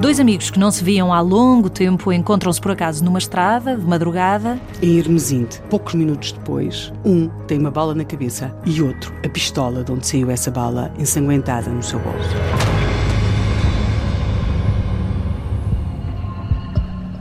Dois 0.00 0.20
amigos 0.20 0.48
que 0.48 0.60
não 0.60 0.70
se 0.70 0.84
viam 0.84 1.12
há 1.12 1.20
longo 1.20 1.68
tempo 1.68 2.12
encontram-se 2.12 2.60
por 2.60 2.70
acaso 2.70 3.04
numa 3.04 3.18
estrada, 3.18 3.76
de 3.76 3.84
madrugada. 3.84 4.60
Em 4.80 4.96
Hermesinde, 4.96 5.60
poucos 5.68 5.94
minutos 5.94 6.30
depois, 6.30 6.92
um 7.04 7.28
tem 7.48 7.58
uma 7.58 7.70
bala 7.70 7.96
na 7.96 8.04
cabeça 8.04 8.54
e 8.64 8.80
outro 8.80 9.12
a 9.26 9.28
pistola 9.28 9.82
de 9.82 9.90
onde 9.90 10.06
saiu 10.06 10.30
essa 10.30 10.52
bala 10.52 10.94
ensanguentada 10.96 11.68
no 11.68 11.82
seu 11.82 11.98
bolso. 11.98 12.36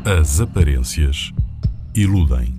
As 0.05 0.39
aparências 0.39 1.33
iludem. 1.95 2.56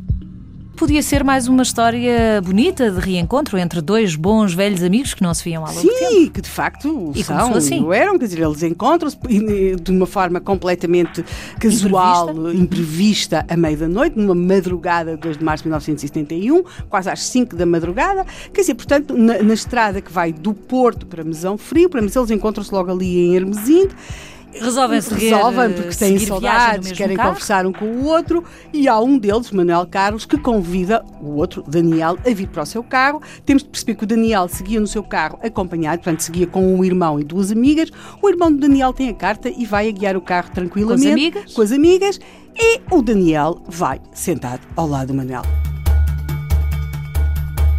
Podia 0.78 1.02
ser 1.02 1.24
mais 1.24 1.48
uma 1.48 1.64
história 1.64 2.40
bonita 2.40 2.88
de 2.88 3.00
reencontro 3.00 3.58
entre 3.58 3.80
dois 3.80 4.14
bons 4.14 4.54
velhos 4.54 4.80
amigos 4.80 5.12
que 5.12 5.20
não 5.24 5.34
se 5.34 5.42
viam 5.42 5.66
há 5.66 5.70
longo 5.70 5.82
tempo. 5.82 6.08
Sim, 6.08 6.28
que 6.28 6.40
de 6.40 6.48
facto 6.48 7.10
E 7.16 7.24
são, 7.24 7.52
assim. 7.54 7.82
o 7.82 7.92
eram, 7.92 8.16
quer 8.16 8.26
dizer, 8.26 8.40
eles 8.44 8.62
encontram-se 8.62 9.18
de 9.18 9.90
uma 9.90 10.06
forma 10.06 10.40
completamente 10.40 11.24
casual, 11.58 12.52
imprevista, 12.52 13.44
à 13.48 13.56
meia 13.56 13.76
da 13.76 13.88
noite, 13.88 14.16
numa 14.16 14.36
madrugada 14.36 15.16
de 15.16 15.22
2 15.22 15.38
de 15.38 15.44
março 15.44 15.64
de 15.64 15.68
1971, 15.68 16.62
quase 16.88 17.10
às 17.10 17.24
5 17.24 17.56
da 17.56 17.66
madrugada, 17.66 18.24
quer 18.54 18.60
dizer, 18.60 18.74
portanto, 18.74 19.16
na, 19.18 19.42
na 19.42 19.54
estrada 19.54 20.00
que 20.00 20.12
vai 20.12 20.32
do 20.32 20.54
Porto 20.54 21.06
para 21.06 21.24
Mesão 21.24 21.58
Frio, 21.58 21.90
para 21.90 22.00
Mesão, 22.00 22.22
eles 22.22 22.30
encontram-se 22.30 22.72
logo 22.72 22.88
ali 22.88 23.18
em 23.18 23.34
Hermesinde, 23.34 23.96
Resolvem 24.52 25.00
seguir, 25.00 25.30
Resolvem 25.30 25.72
porque 25.72 25.94
têm 25.94 26.18
saudades, 26.18 26.92
querem 26.92 27.16
carro. 27.16 27.30
conversar 27.30 27.66
um 27.66 27.72
com 27.72 27.84
o 27.84 28.06
outro 28.06 28.42
e 28.72 28.88
há 28.88 28.98
um 28.98 29.18
deles, 29.18 29.50
Manuel 29.50 29.86
Carlos, 29.86 30.24
que 30.24 30.38
convida 30.38 31.04
o 31.20 31.36
outro, 31.36 31.62
Daniel, 31.66 32.16
a 32.26 32.30
vir 32.34 32.48
para 32.48 32.62
o 32.62 32.66
seu 32.66 32.82
carro. 32.82 33.20
Temos 33.44 33.62
de 33.62 33.68
perceber 33.68 33.94
que 33.94 34.04
o 34.04 34.06
Daniel 34.06 34.48
seguia 34.48 34.80
no 34.80 34.86
seu 34.86 35.02
carro 35.02 35.38
acompanhado, 35.42 36.02
portanto 36.02 36.20
seguia 36.20 36.46
com 36.46 36.74
um 36.74 36.84
irmão 36.84 37.20
e 37.20 37.24
duas 37.24 37.50
amigas. 37.52 37.90
O 38.22 38.28
irmão 38.28 38.50
do 38.50 38.58
Daniel 38.58 38.92
tem 38.92 39.08
a 39.08 39.14
carta 39.14 39.48
e 39.48 39.64
vai 39.66 39.88
a 39.88 39.92
guiar 39.92 40.16
o 40.16 40.20
carro 40.20 40.50
tranquilamente. 40.52 41.02
Com 41.02 41.08
as 41.08 41.12
amigas? 41.12 41.52
Com 41.54 41.62
as 41.62 41.72
amigas. 41.72 42.20
E 42.56 42.80
o 42.90 43.02
Daniel 43.02 43.62
vai 43.68 44.00
sentado 44.12 44.66
ao 44.74 44.88
lado 44.88 45.08
do 45.08 45.14
Manuel. 45.14 45.42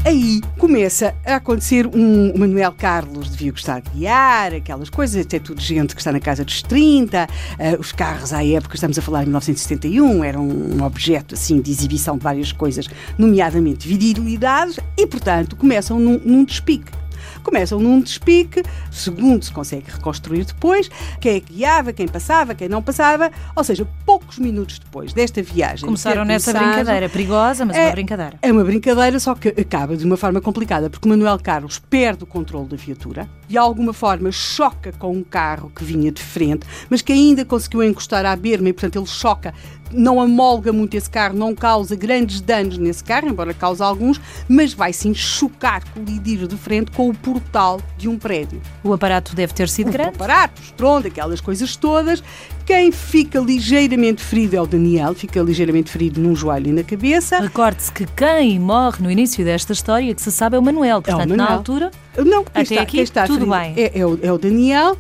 Aí 0.10 0.42
começa 0.58 1.14
a 1.24 1.36
acontecer 1.36 1.86
um 1.86 2.36
Manuel 2.36 2.72
Carlos 2.72 3.30
devia 3.30 3.52
gostar 3.52 3.80
de 3.80 3.92
guiar, 3.92 4.56
aquelas 4.56 4.90
coisas, 4.90 5.24
até 5.24 5.38
tudo 5.38 5.62
gente 5.62 5.94
que 5.94 6.02
está 6.02 6.12
na 6.12 6.20
casa 6.20 6.44
dos 6.44 6.64
30, 6.64 7.28
uh, 7.28 7.80
os 7.80 7.92
carros 7.92 8.34
à 8.34 8.44
época, 8.44 8.76
estamos 8.76 8.98
a 8.98 9.04
falar 9.04 9.20
de 9.20 9.26
1971, 9.26 10.24
eram 10.24 10.48
um 10.48 10.84
objeto 10.84 11.36
assim 11.36 11.62
de 11.62 11.70
exibição 11.70 12.18
de 12.18 12.24
várias 12.24 12.52
coisas, 12.52 12.88
nomeadamente 13.20 13.88
virilidades, 13.88 14.80
e 14.98 15.06
portanto 15.06 15.56
começam 15.56 16.00
num, 16.00 16.20
num 16.26 16.44
despique 16.44 16.99
começam 17.44 17.80
num 17.80 18.02
despique, 18.02 18.64
segundo 18.92 19.44
se 19.44 19.52
consegue 19.52 19.92
reconstruir 19.92 20.46
depois, 20.46 20.90
quem 21.20 21.36
é 21.36 21.40
que 21.40 21.54
guiava, 21.54 21.94
quem 21.94 22.08
passava, 22.08 22.54
quem 22.56 22.70
não 22.70 22.82
passava, 22.82 23.32
ou 23.56 23.64
seja, 23.64 23.88
poucos 24.06 24.40
minutos 24.40 24.80
depois 24.80 25.14
desta 25.14 25.42
viagem. 25.42 25.86
Começaram 25.86 26.26
nessa 26.26 26.54
brincadeira 26.54 27.10
perigosa, 27.10 27.66
mas 27.66 27.76
é, 27.76 27.86
uma 27.86 27.92
brincadeira. 27.92 28.40
É 28.42 28.52
uma 28.52 28.64
brincadeira, 28.64 29.20
só 29.20 29.36
que 29.36 29.50
acaba 29.50 29.96
de 29.96 30.06
uma 30.06 30.18
forma 30.18 30.42
complicada, 30.42 30.90
porque 30.90 31.08
Manuel 31.08 31.40
Carlos 31.40 31.80
perde 31.80 32.24
o 32.24 32.28
controle 32.28 32.68
da 32.68 32.78
viatura, 32.78 33.30
de 33.50 33.58
alguma 33.58 33.92
forma 33.94 34.32
choca 34.32 34.92
com 34.92 35.12
um 35.12 35.24
carro 35.24 35.72
que 35.76 35.84
vinha 35.84 36.12
de 36.12 36.22
frente, 36.22 36.68
mas 36.88 37.02
que 37.02 37.12
ainda 37.12 37.44
conseguiu 37.44 37.84
encostar 37.84 38.24
à 38.24 38.36
berma 38.36 38.70
e, 38.70 38.74
portanto, 38.74 38.98
ele 38.98 39.08
choca 39.08 39.54
não 39.92 40.22
amolga 40.22 40.72
muito 40.72 40.96
esse 40.96 41.10
carro, 41.10 41.36
não 41.36 41.56
causa 41.56 41.96
grandes 41.96 42.42
danos 42.42 42.78
nesse 42.78 43.04
carro, 43.04 43.28
embora 43.28 43.54
cause 43.54 43.82
alguns, 43.82 44.22
mas 44.48 44.74
vai 44.74 44.94
sim 44.94 45.14
chocar, 45.14 45.84
colidir 45.94 46.48
de 46.48 46.56
frente 46.56 46.92
com 46.92 47.10
o 47.10 47.14
portal 47.14 47.82
de 47.98 48.08
um 48.08 48.18
prédio. 48.18 48.62
O 48.84 48.94
aparato 48.94 49.36
deve 49.36 49.54
ter 49.54 49.68
sido 49.68 49.90
o 49.90 49.92
grande? 49.92 50.12
O 50.12 50.16
aparato, 50.16 50.62
estronda, 50.62 51.08
aquelas 51.08 51.42
coisas 51.42 51.76
todas. 51.76 52.24
Quem 52.70 52.92
fica 52.92 53.40
ligeiramente 53.40 54.22
ferido 54.22 54.56
é 54.56 54.62
o 54.62 54.68
Daniel, 54.68 55.16
fica 55.16 55.42
ligeiramente 55.42 55.90
ferido 55.90 56.22
num 56.22 56.36
joelho 56.36 56.68
e 56.68 56.72
na 56.72 56.84
cabeça. 56.84 57.40
Recorde-se 57.40 57.92
que 57.92 58.06
quem 58.06 58.60
morre 58.60 59.02
no 59.02 59.10
início 59.10 59.44
desta 59.44 59.74
história, 59.74 60.14
que 60.14 60.22
se 60.22 60.32
sabe, 60.32 60.56
é 60.56 60.60
o 60.60 60.62
Manuel. 60.62 61.02
Portanto, 61.02 61.22
é 61.22 61.26
o 61.26 61.30
Manuel. 61.30 61.50
na 61.50 61.56
altura, 61.56 61.92
não, 62.16 62.42
até 62.42 62.62
está, 62.62 62.82
aqui 62.84 63.00
está 63.00 63.26
tudo 63.26 63.48
ferido 63.48 63.58
bem. 63.58 63.74
É, 63.76 64.00
é, 64.00 64.06
o, 64.06 64.20
é 64.22 64.32
o 64.32 64.38
Daniel. 64.38 64.96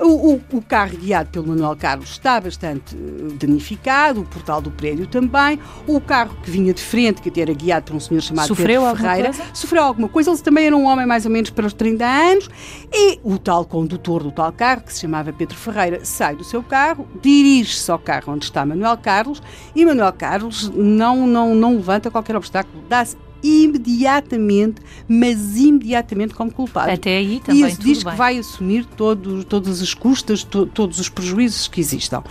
O, 0.00 0.32
o, 0.32 0.42
o, 0.52 0.62
carro 0.62 0.96
guiado 0.96 1.28
pelo 1.30 1.48
Manuel 1.48 1.76
Carlos 1.76 2.10
está 2.10 2.40
bastante 2.40 2.96
eh, 2.96 3.34
danificado, 3.38 4.22
o 4.22 4.24
portal 4.24 4.60
do 4.60 4.70
prédio 4.70 5.06
também. 5.06 5.58
O 5.86 6.00
carro 6.00 6.36
que 6.42 6.50
vinha 6.50 6.72
de 6.72 6.82
frente, 6.82 7.20
que 7.20 7.40
era 7.40 7.52
guiado 7.52 7.86
por 7.86 7.96
um 7.96 8.00
senhor 8.00 8.20
chamado 8.20 8.48
sofreu 8.48 8.82
Pedro 8.82 8.96
Ferreira, 8.96 9.32
sofreu 9.52 9.82
alguma 9.82 10.08
coisa. 10.08 10.30
Ele 10.30 10.38
também 10.38 10.66
era 10.66 10.76
um 10.76 10.86
homem 10.86 11.06
mais 11.06 11.26
ou 11.26 11.30
menos 11.30 11.50
para 11.50 11.66
os 11.66 11.72
30 11.72 12.04
anos. 12.04 12.48
E 12.92 13.20
o 13.22 13.38
tal 13.38 13.64
condutor 13.64 14.22
do 14.22 14.32
tal 14.32 14.52
carro, 14.52 14.82
que 14.82 14.92
se 14.92 15.00
chamava 15.00 15.32
Pedro 15.32 15.56
Ferreira, 15.56 16.04
sai 16.04 16.34
do 16.34 16.44
seu 16.44 16.62
carro, 16.62 17.06
dirige-se 17.20 17.90
ao 17.90 17.98
carro 17.98 18.32
onde 18.32 18.44
está 18.44 18.64
Manuel 18.64 18.96
Carlos 18.96 19.42
e 19.74 19.84
Manuel 19.84 20.12
Carlos 20.12 20.70
não, 20.74 21.26
não, 21.26 21.54
não 21.54 21.76
levanta 21.76 22.10
qualquer 22.10 22.36
obstáculo, 22.36 22.82
dá-se 22.88 23.16
imediatamente, 23.42 24.80
mas 25.08 25.56
imediatamente 25.56 26.34
como 26.34 26.52
culpado. 26.52 26.90
Até 26.90 27.16
aí 27.16 27.40
também 27.40 27.64
e 27.64 27.68
isso 27.68 27.80
diz 27.80 28.02
bem. 28.02 28.12
que 28.12 28.18
vai 28.18 28.38
assumir 28.38 28.84
todo, 28.84 29.44
todas 29.44 29.80
as 29.80 29.94
custas, 29.94 30.44
to, 30.44 30.66
todos 30.66 30.98
os 30.98 31.08
prejuízos 31.08 31.68
que 31.68 31.80
existam. 31.80 32.22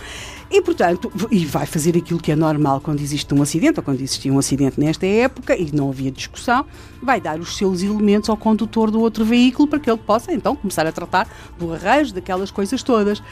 E, 0.50 0.60
portanto, 0.60 1.12
e 1.30 1.44
vai 1.46 1.64
fazer 1.64 1.96
aquilo 1.96 2.18
que 2.18 2.32
é 2.32 2.36
normal 2.36 2.80
quando 2.80 3.00
existe 3.00 3.32
um 3.32 3.40
acidente, 3.40 3.78
ou 3.78 3.84
quando 3.84 4.00
existia 4.00 4.32
um 4.32 4.38
acidente 4.38 4.80
nesta 4.80 5.06
época, 5.06 5.56
e 5.56 5.70
não 5.72 5.90
havia 5.90 6.10
discussão, 6.10 6.66
vai 7.00 7.20
dar 7.20 7.38
os 7.38 7.56
seus 7.56 7.82
elementos 7.82 8.28
ao 8.28 8.36
condutor 8.36 8.90
do 8.90 9.00
outro 9.00 9.24
veículo 9.24 9.68
para 9.68 9.78
que 9.78 9.88
ele 9.88 9.98
possa, 9.98 10.32
então, 10.32 10.56
começar 10.56 10.84
a 10.84 10.90
tratar 10.90 11.28
do 11.56 11.72
arranjo, 11.72 12.12
daquelas 12.12 12.50
coisas 12.50 12.82
todas. 12.82 13.22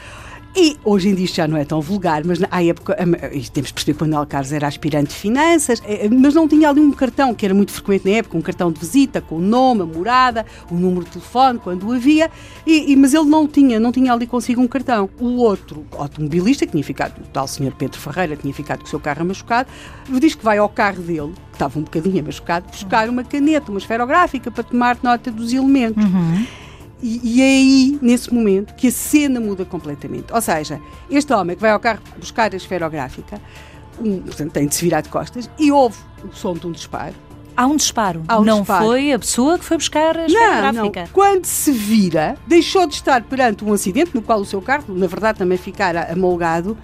E 0.55 0.77
hoje 0.83 1.09
em 1.09 1.15
dia 1.15 1.25
isto 1.25 1.35
já 1.35 1.47
não 1.47 1.57
é 1.57 1.63
tão 1.63 1.79
vulgar, 1.79 2.23
mas 2.25 2.39
na 2.39 2.47
época, 2.61 2.95
temos 3.53 3.69
de 3.69 3.73
perceber 3.73 3.97
quando 3.97 4.25
Carlos 4.25 4.51
era 4.51 4.67
aspirante 4.67 5.09
de 5.09 5.15
finanças, 5.15 5.81
eh, 5.85 6.09
mas 6.09 6.33
não 6.33 6.47
tinha 6.47 6.69
ali 6.69 6.81
um 6.81 6.91
cartão 6.91 7.33
que 7.33 7.45
era 7.45 7.53
muito 7.53 7.71
frequente 7.71 8.05
na 8.05 8.17
época, 8.17 8.37
um 8.37 8.41
cartão 8.41 8.71
de 8.71 8.79
visita 8.79 9.21
com 9.21 9.35
o 9.35 9.41
nome, 9.41 9.83
a 9.83 9.85
morada, 9.85 10.45
o 10.69 10.75
número 10.75 11.05
de 11.05 11.11
telefone, 11.11 11.59
quando 11.59 11.91
havia, 11.91 12.31
e, 12.65 12.91
e, 12.91 12.95
mas 12.95 13.13
ele 13.13 13.25
não 13.25 13.47
tinha, 13.47 13.79
não 13.79 13.91
tinha 13.91 14.11
ali 14.11 14.25
consigo 14.25 14.61
um 14.61 14.67
cartão. 14.67 15.09
O 15.19 15.37
outro 15.37 15.85
automobilista, 15.97 16.65
que 16.65 16.71
tinha 16.71 16.83
ficado, 16.83 17.19
o 17.19 17.27
tal 17.27 17.47
senhor 17.47 17.73
Pedro 17.73 17.99
Ferreira, 17.99 18.35
tinha 18.35 18.53
ficado 18.53 18.79
com 18.79 18.85
o 18.85 18.89
seu 18.89 18.99
carro 18.99 19.25
machucado, 19.25 19.69
diz 20.19 20.35
que 20.35 20.43
vai 20.43 20.57
ao 20.57 20.67
carro 20.67 21.01
dele, 21.01 21.31
que 21.51 21.55
estava 21.55 21.77
um 21.77 21.83
bocadinho 21.83 22.23
machucado, 22.23 22.67
buscar 22.69 23.07
uma 23.07 23.23
caneta, 23.23 23.71
uma 23.71 23.79
esferográfica 23.79 24.49
para 24.49 24.63
tomar 24.63 24.97
nota 25.03 25.31
dos 25.31 25.53
elementos. 25.53 26.03
Uhum. 26.03 26.45
E, 27.01 27.21
e, 27.23 27.41
é 27.41 27.45
aí, 27.45 27.99
nesse 28.01 28.33
momento, 28.33 28.73
que 28.75 28.87
a 28.87 28.91
cena 28.91 29.39
muda 29.39 29.63
completamente. 29.63 30.33
Ou 30.33 30.41
seja, 30.41 30.81
este 31.09 31.31
homem 31.33 31.55
que 31.55 31.61
vai 31.61 31.71
ao 31.71 31.79
carro 31.79 32.01
buscar 32.17 32.53
a 32.53 32.57
esferográfica, 32.57 33.41
um, 33.99 34.19
portanto, 34.21 34.51
tem 34.51 34.67
de 34.67 34.75
se 34.75 34.83
virar 34.83 35.01
de 35.01 35.09
costas, 35.09 35.49
e 35.57 35.71
ouve 35.71 35.97
o 36.23 36.35
som 36.35 36.53
de 36.53 36.67
um 36.67 36.71
disparo. 36.71 37.15
Há 37.55 37.65
um 37.65 37.75
disparo. 37.75 38.23
Há 38.27 38.39
um 38.39 38.43
não 38.43 38.59
disparo. 38.59 38.85
foi 38.85 39.11
a 39.11 39.19
pessoa 39.19 39.59
que 39.59 39.65
foi 39.65 39.77
buscar 39.77 40.17
a 40.17 40.25
esferográfica. 40.25 40.71
Não, 40.73 40.83
não. 40.83 41.07
Quando 41.11 41.45
se 41.45 41.71
vira, 41.71 42.37
deixou 42.47 42.87
de 42.87 42.95
estar 42.95 43.21
perante 43.23 43.63
um 43.65 43.73
acidente 43.73 44.11
no 44.13 44.21
qual 44.21 44.39
o 44.39 44.45
seu 44.45 44.61
carro, 44.61 44.85
na 44.95 45.07
verdade, 45.07 45.39
também 45.39 45.57
ficara 45.57 46.11
amolgado, 46.11 46.77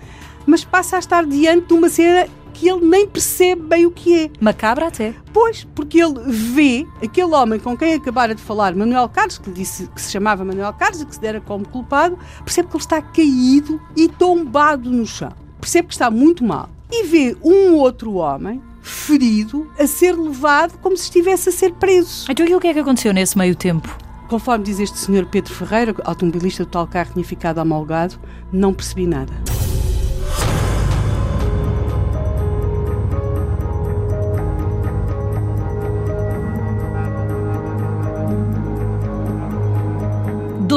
mas 0.45 0.63
passa 0.63 0.97
a 0.97 0.99
estar 0.99 1.25
diante 1.25 1.67
de 1.67 1.73
uma 1.73 1.89
cena 1.89 2.27
que 2.55 2.69
ele 2.69 2.85
nem 2.85 3.05
percebe 3.05 3.61
bem 3.61 3.85
o 3.85 3.91
que 3.91 4.25
é. 4.25 4.31
Macabra 4.39 4.87
até. 4.87 5.13
Pois, 5.33 5.65
porque 5.75 6.01
ele 6.01 6.19
vê 6.25 6.87
aquele 7.03 7.33
homem 7.35 7.59
com 7.59 7.77
quem 7.77 7.93
acabara 7.93 8.33
de 8.33 8.41
falar, 8.41 8.73
Manuel 8.73 9.09
Carlos, 9.09 9.37
que 9.37 9.51
disse 9.51 9.87
que 9.87 10.01
se 10.01 10.11
chamava 10.11 10.45
Manuel 10.45 10.73
Carlos 10.73 11.01
e 11.01 11.05
que 11.05 11.13
se 11.13 11.21
dera 11.21 11.41
como 11.41 11.67
culpado, 11.67 12.17
percebe 12.43 12.69
que 12.69 12.75
ele 12.75 12.83
está 12.83 13.01
caído 13.01 13.81
e 13.95 14.07
tombado 14.07 14.89
no 14.89 15.05
chão. 15.05 15.33
Percebe 15.59 15.89
que 15.89 15.93
está 15.93 16.09
muito 16.09 16.43
mal. 16.43 16.69
E 16.89 17.03
vê 17.03 17.35
um 17.43 17.73
outro 17.73 18.13
homem 18.13 18.61
ferido 18.81 19.69
a 19.77 19.85
ser 19.85 20.15
levado 20.15 20.77
como 20.79 20.95
se 20.95 21.03
estivesse 21.03 21.49
a 21.49 21.51
ser 21.51 21.73
preso. 21.73 22.25
Então 22.29 22.45
e 22.45 22.55
o 22.55 22.59
que 22.59 22.67
é 22.67 22.73
que 22.73 22.79
aconteceu 22.79 23.13
nesse 23.13 23.37
meio 23.37 23.55
tempo? 23.55 23.89
Conforme 24.29 24.63
diz 24.63 24.79
este 24.79 24.97
senhor 24.97 25.25
Pedro 25.25 25.53
Ferreira, 25.53 25.95
automobilista 26.05 26.63
do 26.63 26.69
tal 26.69 26.87
carro 26.87 27.11
tinha 27.13 27.25
ficado 27.25 27.59
amolgado, 27.59 28.19
não 28.51 28.73
percebi 28.73 29.05
nada. 29.05 29.33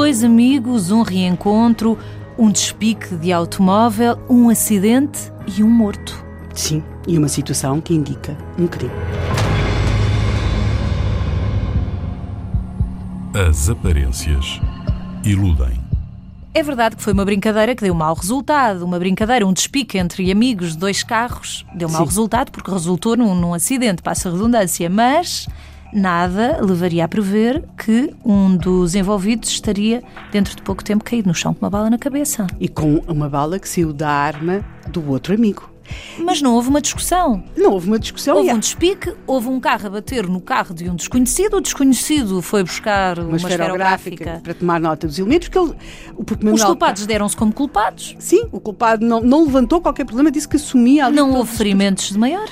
Dois 0.09 0.23
amigos, 0.23 0.89
um 0.89 1.03
reencontro, 1.03 1.95
um 2.35 2.49
despique 2.49 3.15
de 3.17 3.31
automóvel, 3.31 4.17
um 4.27 4.49
acidente 4.49 5.31
e 5.55 5.61
um 5.61 5.69
morto. 5.69 6.25
Sim, 6.55 6.83
e 7.07 7.15
uma 7.15 7.27
situação 7.27 7.79
que 7.79 7.93
indica 7.93 8.35
um 8.57 8.65
crime. 8.65 8.91
As 13.47 13.69
aparências 13.69 14.59
iludem. 15.23 15.79
É 16.55 16.63
verdade 16.63 16.95
que 16.95 17.03
foi 17.03 17.13
uma 17.13 17.23
brincadeira 17.23 17.75
que 17.75 17.83
deu 17.83 17.93
mau 17.93 18.15
resultado. 18.15 18.83
Uma 18.83 18.97
brincadeira, 18.97 19.45
um 19.45 19.53
despique 19.53 19.99
entre 19.99 20.31
amigos 20.31 20.71
de 20.71 20.79
dois 20.79 21.03
carros, 21.03 21.63
deu 21.75 21.87
mau 21.87 22.01
Sim. 22.01 22.07
resultado 22.07 22.51
porque 22.51 22.71
resultou 22.71 23.15
num, 23.15 23.35
num 23.35 23.53
acidente, 23.53 24.01
passa 24.01 24.27
a 24.27 24.31
redundância. 24.31 24.89
Mas 24.89 25.47
nada 25.93 26.59
levaria 26.61 27.05
a 27.05 27.07
prever 27.07 27.63
que 27.77 28.13
um 28.23 28.55
dos 28.55 28.95
envolvidos 28.95 29.49
estaria, 29.49 30.03
dentro 30.31 30.55
de 30.55 30.61
pouco 30.61 30.83
tempo, 30.83 31.03
caído 31.03 31.27
no 31.27 31.33
chão 31.33 31.53
com 31.53 31.65
uma 31.65 31.69
bala 31.69 31.89
na 31.89 31.97
cabeça. 31.97 32.47
E 32.59 32.67
com 32.67 32.95
uma 33.07 33.29
bala 33.29 33.59
que 33.59 33.67
saiu 33.67 33.91
da 33.93 34.09
arma 34.09 34.63
do 34.87 35.09
outro 35.09 35.33
amigo. 35.33 35.69
Mas 36.19 36.39
não 36.39 36.53
houve 36.53 36.69
uma 36.69 36.79
discussão. 36.79 37.43
Não 37.57 37.71
houve 37.71 37.87
uma 37.87 37.97
discussão. 37.97 38.37
Houve 38.37 38.49
e 38.49 38.53
um 38.53 38.59
despique, 38.59 39.11
houve 39.25 39.47
um 39.47 39.59
carro 39.59 39.87
a 39.87 39.89
bater 39.89 40.27
no 40.27 40.39
carro 40.39 40.71
de 40.71 40.87
um 40.87 40.93
desconhecido, 40.95 41.57
o 41.57 41.61
desconhecido 41.61 42.43
foi 42.43 42.63
buscar 42.63 43.17
uma, 43.17 43.29
uma 43.29 43.37
esferográfica 43.37 44.39
para 44.43 44.53
tomar 44.53 44.79
nota 44.79 45.07
dos 45.07 45.17
elementos, 45.17 45.47
porque 45.49 45.57
ele. 45.57 45.75
Porque 46.23 46.47
Os 46.47 46.63
culpados 46.63 47.07
deram-se 47.07 47.35
como 47.35 47.51
culpados. 47.51 48.15
Sim, 48.19 48.47
o 48.51 48.59
culpado 48.59 49.03
não, 49.03 49.19
não 49.21 49.45
levantou 49.45 49.81
qualquer 49.81 50.05
problema, 50.05 50.29
disse 50.29 50.47
que 50.47 50.57
assumia 50.57 51.07
ali. 51.07 51.15
Não 51.15 51.31
houve 51.33 51.49
os- 51.51 51.57
ferimentos 51.57 52.09
de 52.11 52.19
maior. 52.19 52.47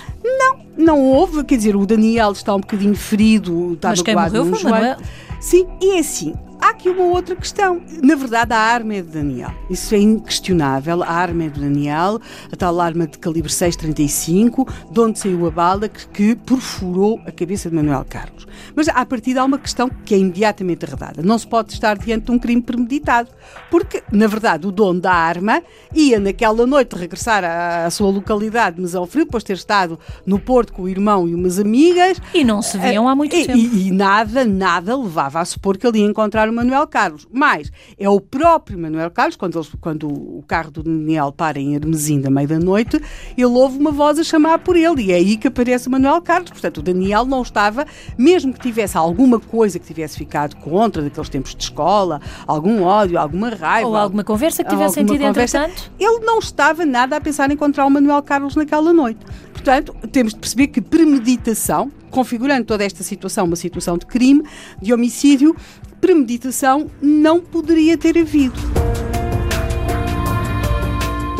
Não 0.78 1.02
houve, 1.02 1.44
quer 1.44 1.58
dizer, 1.58 1.76
o 1.76 1.86
Daniel 1.86 2.32
está 2.32 2.54
um 2.56 2.60
bocadinho 2.60 2.96
ferido, 2.96 3.74
está 3.74 3.90
Mas 3.90 4.02
quem 4.02 4.16
magoado 4.16 4.46
morreu 4.46 4.52
no 4.52 4.58
foi. 4.60 4.72
Manuel. 4.72 4.98
Sim, 5.40 5.68
e 5.82 5.96
é 5.96 6.00
assim. 6.00 6.34
Há 6.68 6.72
aqui 6.72 6.90
uma 6.90 7.04
outra 7.06 7.34
questão. 7.34 7.82
Na 8.04 8.14
verdade, 8.16 8.52
a 8.54 8.58
arma 8.60 8.96
é 8.96 9.02
de 9.02 9.08
Daniel. 9.08 9.52
Isso 9.70 9.96
é 9.96 10.00
inquestionável. 10.00 11.02
A 11.02 11.10
arma 11.10 11.46
é 11.46 11.48
de 11.48 11.62
Daniel, 11.62 12.20
a 12.52 12.56
tal 12.58 12.82
arma 12.82 13.08
de 13.08 13.18
calibre 13.18 13.50
6,35, 13.50 14.68
de 14.92 15.00
onde 15.00 15.18
saiu 15.18 15.48
a 15.48 15.52
bala 15.52 15.88
que, 15.88 16.06
que 16.10 16.36
perfurou 16.36 17.22
a 17.26 17.32
cabeça 17.32 17.70
de 17.70 17.76
Manuel 17.76 18.06
Carlos. 18.10 18.46
Mas, 18.76 18.90
à 18.90 19.06
partida, 19.06 19.42
há 19.42 19.46
uma 19.46 19.58
questão 19.58 19.90
que 20.04 20.14
é 20.14 20.18
imediatamente 20.18 20.84
arredada. 20.86 21.22
Não 21.24 21.38
se 21.38 21.48
pode 21.48 21.72
estar 21.72 21.98
diante 21.98 22.26
de 22.26 22.32
um 22.34 22.40
crime 22.40 22.62
premeditado. 22.62 23.30
Porque, 23.72 24.04
na 24.12 24.28
verdade, 24.28 24.68
o 24.68 24.72
dono 24.72 25.00
da 25.00 25.14
arma 25.14 25.64
ia, 25.96 26.20
naquela 26.20 26.68
noite, 26.68 26.98
regressar 26.98 27.46
à, 27.46 27.86
à 27.86 27.90
sua 27.90 28.10
localidade 28.12 28.76
de 28.76 28.82
Mesão 28.82 29.06
Frio, 29.08 29.24
depois 29.24 29.42
de 29.44 29.48
ter 29.48 29.54
estado 29.54 29.98
no 30.26 30.38
Porto 30.38 30.74
com 30.74 30.82
o 30.84 30.90
irmão 30.90 31.30
e 31.30 31.34
umas 31.34 31.60
amigas. 31.60 32.22
E 32.34 32.44
não 32.44 32.62
se 32.62 32.78
viam 32.78 33.08
há 33.08 33.16
muito 33.16 33.34
E- 33.38 33.46
tempo. 33.46 33.58
E, 33.58 33.88
e 33.88 33.92
nada, 33.92 34.44
nada 34.44 34.98
levava 34.98 35.40
a 35.40 35.46
supor 35.46 35.78
que 35.78 35.88
ele 35.88 36.00
ia 36.00 36.06
encontrar 36.06 36.50
uma 36.50 36.57
Manuel 36.58 36.88
Carlos. 36.88 37.28
Mas 37.32 37.72
é 37.98 38.10
o 38.10 38.20
próprio 38.20 38.78
Manuel 38.78 39.12
Carlos, 39.12 39.36
quando, 39.36 39.58
eles, 39.58 39.70
quando 39.80 40.08
o 40.08 40.44
carro 40.48 40.72
do 40.72 40.84
Daniel 40.84 41.32
para 41.32 41.60
em 41.60 41.76
Hermesim 41.76 42.20
da 42.20 42.30
meia 42.30 42.48
da 42.48 42.60
noite, 42.60 43.02
ele 43.38 43.46
ouve 43.46 43.78
uma 43.78 43.92
voz 43.92 44.20
a 44.20 44.24
chamar 44.24 44.60
por 44.60 44.76
ele 44.76 45.04
e 45.04 45.12
é 45.12 45.16
aí 45.16 45.38
que 45.38 45.48
aparece 45.48 45.88
o 45.88 45.92
Manuel 45.92 46.22
Carlos. 46.22 46.52
Portanto, 46.52 46.78
o 46.78 46.82
Daniel 46.82 47.26
não 47.26 47.42
estava, 47.42 47.86
mesmo 48.18 48.54
que 48.54 48.60
tivesse 48.60 48.98
alguma 48.98 49.40
coisa 49.40 49.80
que 49.80 49.86
tivesse 49.86 50.18
ficado 50.18 50.56
contra 50.58 51.02
daqueles 51.02 51.30
tempos 51.30 51.56
de 51.56 51.64
escola, 51.64 52.20
algum 52.46 52.84
ódio, 52.84 53.20
alguma 53.20 53.50
raiva. 53.50 53.88
Ou 53.88 53.96
alguma 53.96 54.24
conversa 54.24 54.64
que 54.64 54.70
tivesse 54.70 54.96
sentido 54.96 55.20
conversa, 55.20 55.60
entretanto. 55.60 55.92
Ele 56.00 56.20
não 56.26 56.40
estava 56.40 56.86
nada 56.86 57.16
a 57.16 57.22
pensar 57.22 57.50
em 57.50 57.54
encontrar 57.54 57.86
o 57.86 57.90
Manuel 57.90 58.22
Carlos 58.24 58.56
naquela 58.56 58.92
noite. 58.92 59.20
Portanto, 59.54 59.94
temos 60.12 60.34
de 60.34 60.40
perceber 60.40 60.68
que 60.68 60.80
premeditação, 60.80 61.92
configurando 62.10 62.66
toda 62.66 62.86
esta 62.86 63.04
situação 63.04 63.46
uma 63.46 63.56
situação 63.56 63.98
de 63.98 64.06
crime, 64.06 64.44
de 64.82 64.94
homicídio, 64.94 65.56
premeditação 66.00 66.90
não 67.02 67.40
poderia 67.40 67.98
ter 67.98 68.18
havido 68.18 68.87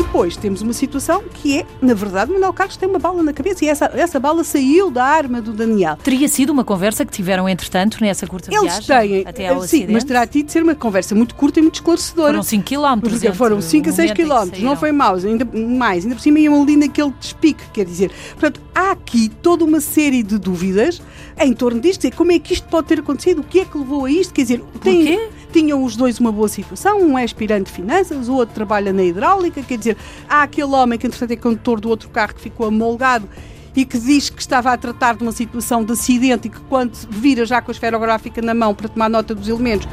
depois 0.08 0.38
temos 0.38 0.62
uma 0.62 0.72
situação 0.72 1.22
que 1.34 1.58
é, 1.58 1.66
na 1.82 1.92
verdade, 1.92 2.32
Manuel 2.32 2.52
Carlos 2.54 2.78
tem 2.78 2.88
uma 2.88 2.98
bala 2.98 3.22
na 3.22 3.32
cabeça 3.32 3.62
e 3.62 3.68
essa, 3.68 3.90
essa 3.94 4.18
bala 4.18 4.42
saiu 4.42 4.90
da 4.90 5.04
arma 5.04 5.40
do 5.42 5.52
Daniel. 5.52 5.98
Teria 6.02 6.26
sido 6.28 6.48
uma 6.50 6.64
conversa 6.64 7.04
que 7.04 7.12
tiveram, 7.12 7.46
entretanto, 7.46 7.98
nessa 8.00 8.26
curta 8.26 8.50
Eles 8.50 8.86
viagem? 8.86 9.22
Têm, 9.22 9.28
até 9.28 9.48
ao 9.48 9.60
sim, 9.60 9.64
acidente? 9.64 9.92
mas 9.92 10.04
terá 10.04 10.26
tido 10.26 10.46
de 10.46 10.52
ser 10.52 10.62
uma 10.62 10.74
conversa 10.74 11.14
muito 11.14 11.34
curta 11.34 11.58
e 11.58 11.62
muito 11.62 11.74
esclarecedora. 11.74 12.28
Foram 12.28 12.42
5 12.42 12.64
km. 12.64 13.00
Porque 13.02 13.32
foram 13.32 13.60
5 13.60 13.88
a 13.88 13.92
6 13.92 14.12
km, 14.12 14.62
não 14.62 14.76
foi 14.76 14.92
mau, 14.92 15.14
ainda 15.16 15.44
mais, 15.44 16.04
ainda 16.04 16.16
por 16.16 16.22
cima 16.22 16.38
iam 16.38 16.62
ali 16.62 16.76
naquele 16.76 17.12
despique, 17.20 17.64
quer 17.70 17.84
dizer. 17.84 18.10
Portanto, 18.30 18.62
há 18.74 18.92
aqui 18.92 19.28
toda 19.42 19.62
uma 19.62 19.80
série 19.80 20.22
de 20.22 20.38
dúvidas 20.38 21.02
em 21.38 21.52
torno 21.52 21.80
disto, 21.80 22.10
como 22.16 22.32
é 22.32 22.38
que 22.38 22.54
isto 22.54 22.66
pode 22.68 22.88
ter 22.88 23.00
acontecido, 23.00 23.40
o 23.40 23.44
que 23.44 23.60
é 23.60 23.64
que 23.66 23.76
levou 23.76 24.06
a 24.06 24.10
isto, 24.10 24.32
quer 24.32 24.42
dizer, 24.42 24.62
tem, 24.82 25.04
Porquê? 25.04 25.28
Tinham 25.58 25.82
os 25.82 25.96
dois 25.96 26.20
uma 26.20 26.30
boa 26.30 26.46
situação, 26.46 27.00
um 27.00 27.18
é 27.18 27.24
aspirante 27.24 27.64
de 27.64 27.72
finanças, 27.72 28.28
o 28.28 28.34
outro 28.34 28.54
trabalha 28.54 28.92
na 28.92 29.02
hidráulica, 29.02 29.60
quer 29.60 29.76
dizer, 29.76 29.96
há 30.28 30.44
aquele 30.44 30.72
homem 30.72 30.96
que 30.96 31.04
entretanto 31.04 31.32
é 31.32 31.36
condutor 31.36 31.80
do 31.80 31.88
outro 31.88 32.08
carro 32.10 32.32
que 32.34 32.40
ficou 32.40 32.66
amolgado 32.66 33.28
e 33.74 33.84
que 33.84 33.98
diz 33.98 34.30
que 34.30 34.40
estava 34.40 34.72
a 34.72 34.76
tratar 34.76 35.16
de 35.16 35.24
uma 35.24 35.32
situação 35.32 35.84
de 35.84 35.92
acidente 35.92 36.46
e 36.46 36.50
que 36.50 36.60
quando 36.68 36.96
vira 37.10 37.44
já 37.44 37.60
com 37.60 37.72
a 37.72 37.72
esferográfica 37.72 38.40
na 38.40 38.54
mão 38.54 38.72
para 38.72 38.88
tomar 38.88 39.10
nota 39.10 39.34
dos 39.34 39.48
elementos, 39.48 39.88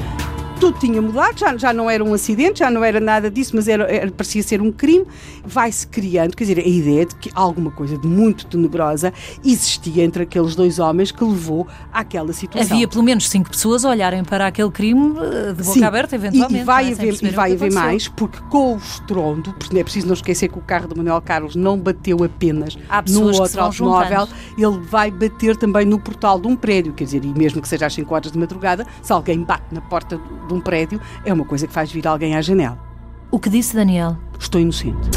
tudo 0.59 0.79
tinha 0.79 1.01
mudado, 1.01 1.37
já, 1.37 1.55
já 1.57 1.73
não 1.73 1.89
era 1.89 2.03
um 2.03 2.13
acidente, 2.13 2.59
já 2.59 2.71
não 2.71 2.83
era 2.83 2.99
nada 2.99 3.29
disso, 3.29 3.55
mas 3.55 3.67
era, 3.67 3.83
era 3.91 4.09
parecia 4.11 4.41
ser 4.41 4.61
um 4.61 4.71
crime. 4.71 5.05
Vai-se 5.43 5.85
criando, 5.87 6.35
quer 6.35 6.45
dizer, 6.45 6.59
a 6.59 6.67
ideia 6.67 7.05
de 7.05 7.15
que 7.15 7.29
alguma 7.35 7.71
coisa 7.71 7.97
de 7.97 8.07
muito 8.07 8.45
tenebrosa 8.47 9.13
existia 9.43 10.03
entre 10.03 10.23
aqueles 10.23 10.55
dois 10.55 10.79
homens 10.79 11.11
que 11.11 11.23
levou 11.23 11.67
àquela 11.91 12.33
situação. 12.33 12.75
Havia 12.75 12.87
pelo 12.87 13.03
menos 13.03 13.29
cinco 13.29 13.49
pessoas 13.49 13.85
a 13.85 13.89
olharem 13.89 14.23
para 14.23 14.47
aquele 14.47 14.71
crime 14.71 15.15
eh, 15.19 15.53
de 15.53 15.63
boca 15.63 15.79
Sim, 15.79 15.83
aberta, 15.83 16.15
eventualmente. 16.15 16.55
E, 16.55 16.61
e 16.61 16.63
vai 16.63 16.91
haver, 16.91 17.23
e 17.23 17.29
vai 17.29 17.53
haver 17.53 17.71
mais, 17.71 18.07
porque 18.07 18.39
com 18.49 18.75
o 18.75 18.77
estrondo, 18.77 19.53
porque 19.53 19.77
é 19.77 19.83
preciso 19.83 20.07
não 20.07 20.13
esquecer 20.13 20.49
que 20.49 20.57
o 20.57 20.61
carro 20.61 20.87
do 20.87 20.95
Manuel 20.95 21.21
Carlos 21.21 21.55
não 21.55 21.77
bateu 21.77 22.23
apenas 22.23 22.77
no 23.09 23.31
outro 23.31 23.61
automóvel, 23.61 24.27
ele 24.57 24.79
vai 24.89 25.11
bater 25.11 25.55
também 25.55 25.85
no 25.85 25.99
portal 25.99 26.39
de 26.39 26.47
um 26.47 26.55
prédio, 26.55 26.93
quer 26.93 27.03
dizer, 27.03 27.23
e 27.23 27.27
mesmo 27.27 27.61
que 27.61 27.67
seja 27.67 27.85
às 27.85 27.93
5 27.93 28.13
horas 28.13 28.31
de 28.31 28.37
madrugada, 28.37 28.85
se 29.01 29.11
alguém 29.11 29.43
bate 29.43 29.65
na 29.71 29.81
porta 29.81 30.19
de 30.45 30.53
um 30.53 30.61
prédio, 30.61 30.99
é 31.25 31.33
uma 31.33 31.45
coisa 31.45 31.67
que 31.67 31.73
faz 31.73 31.91
vir 31.91 32.07
alguém 32.07 32.35
à 32.35 32.41
janela. 32.41 32.77
O 33.31 33.39
que 33.39 33.49
disse 33.49 33.75
Daniel? 33.75 34.17
Estou 34.39 34.61
inocente. 34.61 35.09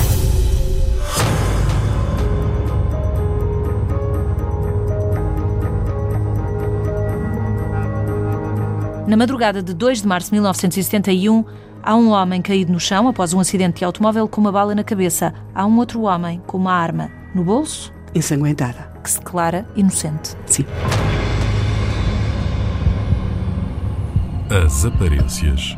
Na 9.09 9.17
madrugada 9.17 9.63
de 9.63 9.73
2 9.73 10.03
de 10.03 10.07
março 10.07 10.29
de 10.29 10.35
1971, 10.35 11.43
há 11.83 11.97
um 11.97 12.11
homem 12.11 12.43
caído 12.43 12.71
no 12.71 12.79
chão 12.79 13.09
após 13.09 13.33
um 13.33 13.41
acidente 13.41 13.79
de 13.79 13.85
automóvel 13.87 14.29
com 14.29 14.39
uma 14.39 14.53
bala 14.53 14.75
na 14.75 14.85
cabeça. 14.85 15.33
Há 15.55 15.65
um 15.65 15.79
outro 15.79 16.03
homem 16.03 16.43
com 16.47 16.59
uma 16.59 16.75
arma 16.75 17.11
no 17.35 17.43
bolso. 17.43 17.91
Ensanguentada. 18.15 18.93
Que 19.03 19.11
se 19.11 19.19
declara 19.19 19.67
inocente. 19.75 20.37
Sim. 20.45 20.67
As 24.51 24.87
aparências 24.87 25.77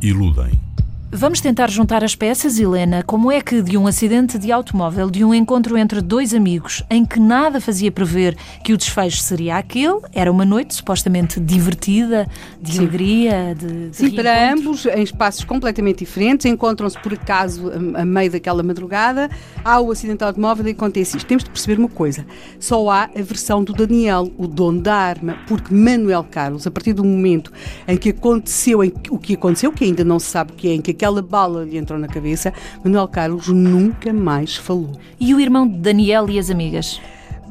iludem. 0.00 0.67
Vamos 1.10 1.40
tentar 1.40 1.70
juntar 1.70 2.04
as 2.04 2.14
peças, 2.14 2.58
Helena. 2.58 3.02
Como 3.02 3.32
é 3.32 3.40
que 3.40 3.62
de 3.62 3.78
um 3.78 3.86
acidente 3.86 4.38
de 4.38 4.52
automóvel, 4.52 5.08
de 5.08 5.24
um 5.24 5.32
encontro 5.32 5.78
entre 5.78 6.02
dois 6.02 6.34
amigos, 6.34 6.84
em 6.90 7.02
que 7.02 7.18
nada 7.18 7.62
fazia 7.62 7.90
prever 7.90 8.36
que 8.62 8.74
o 8.74 8.76
desfecho 8.76 9.22
seria 9.22 9.56
aquele, 9.56 10.00
era 10.12 10.30
uma 10.30 10.44
noite 10.44 10.74
supostamente 10.74 11.40
divertida, 11.40 12.28
de 12.60 12.74
Sim. 12.74 12.78
alegria, 12.80 13.56
de, 13.58 13.88
de 13.88 13.96
Sim, 13.96 14.10
para 14.10 14.52
ambos, 14.52 14.84
em 14.84 15.02
espaços 15.02 15.44
completamente 15.44 16.00
diferentes, 16.00 16.44
encontram-se 16.44 16.98
por 17.00 17.14
acaso 17.14 17.70
a, 17.70 18.02
a, 18.02 18.04
meio 18.04 18.30
daquela 18.30 18.62
madrugada, 18.62 19.30
há 19.64 19.80
o 19.80 19.90
acidente 19.90 20.18
de 20.18 20.24
automóvel 20.24 20.68
e 20.68 20.72
acontece 20.72 21.16
isto. 21.16 21.26
Temos 21.26 21.42
de 21.42 21.48
perceber 21.48 21.78
uma 21.78 21.88
coisa: 21.88 22.26
só 22.60 22.90
há 22.90 23.04
a 23.04 23.22
versão 23.22 23.64
do 23.64 23.72
Daniel, 23.72 24.30
o 24.36 24.46
dono 24.46 24.82
da 24.82 24.94
arma, 24.94 25.38
porque 25.48 25.72
Manuel 25.72 26.26
Carlos, 26.30 26.66
a 26.66 26.70
partir 26.70 26.92
do 26.92 27.02
momento 27.02 27.50
em 27.88 27.96
que 27.96 28.10
aconteceu 28.10 28.84
em, 28.84 28.92
o 29.08 29.18
que 29.18 29.32
aconteceu, 29.32 29.72
que 29.72 29.84
ainda 29.84 30.04
não 30.04 30.18
se 30.18 30.26
sabe 30.26 30.52
o 30.52 30.54
que 30.54 30.68
é, 30.68 30.74
em 30.74 30.82
que 30.82 30.97
aquela 30.98 31.22
bala 31.22 31.64
lhe 31.64 31.78
entrou 31.78 31.96
na 31.96 32.08
cabeça, 32.08 32.52
Manuel 32.82 33.06
Carlos 33.06 33.46
nunca 33.46 34.12
mais 34.12 34.56
falou. 34.56 34.90
E 35.20 35.32
o 35.32 35.38
irmão 35.38 35.66
de 35.66 35.78
Daniel 35.78 36.28
e 36.28 36.40
as 36.40 36.50
amigas? 36.50 37.00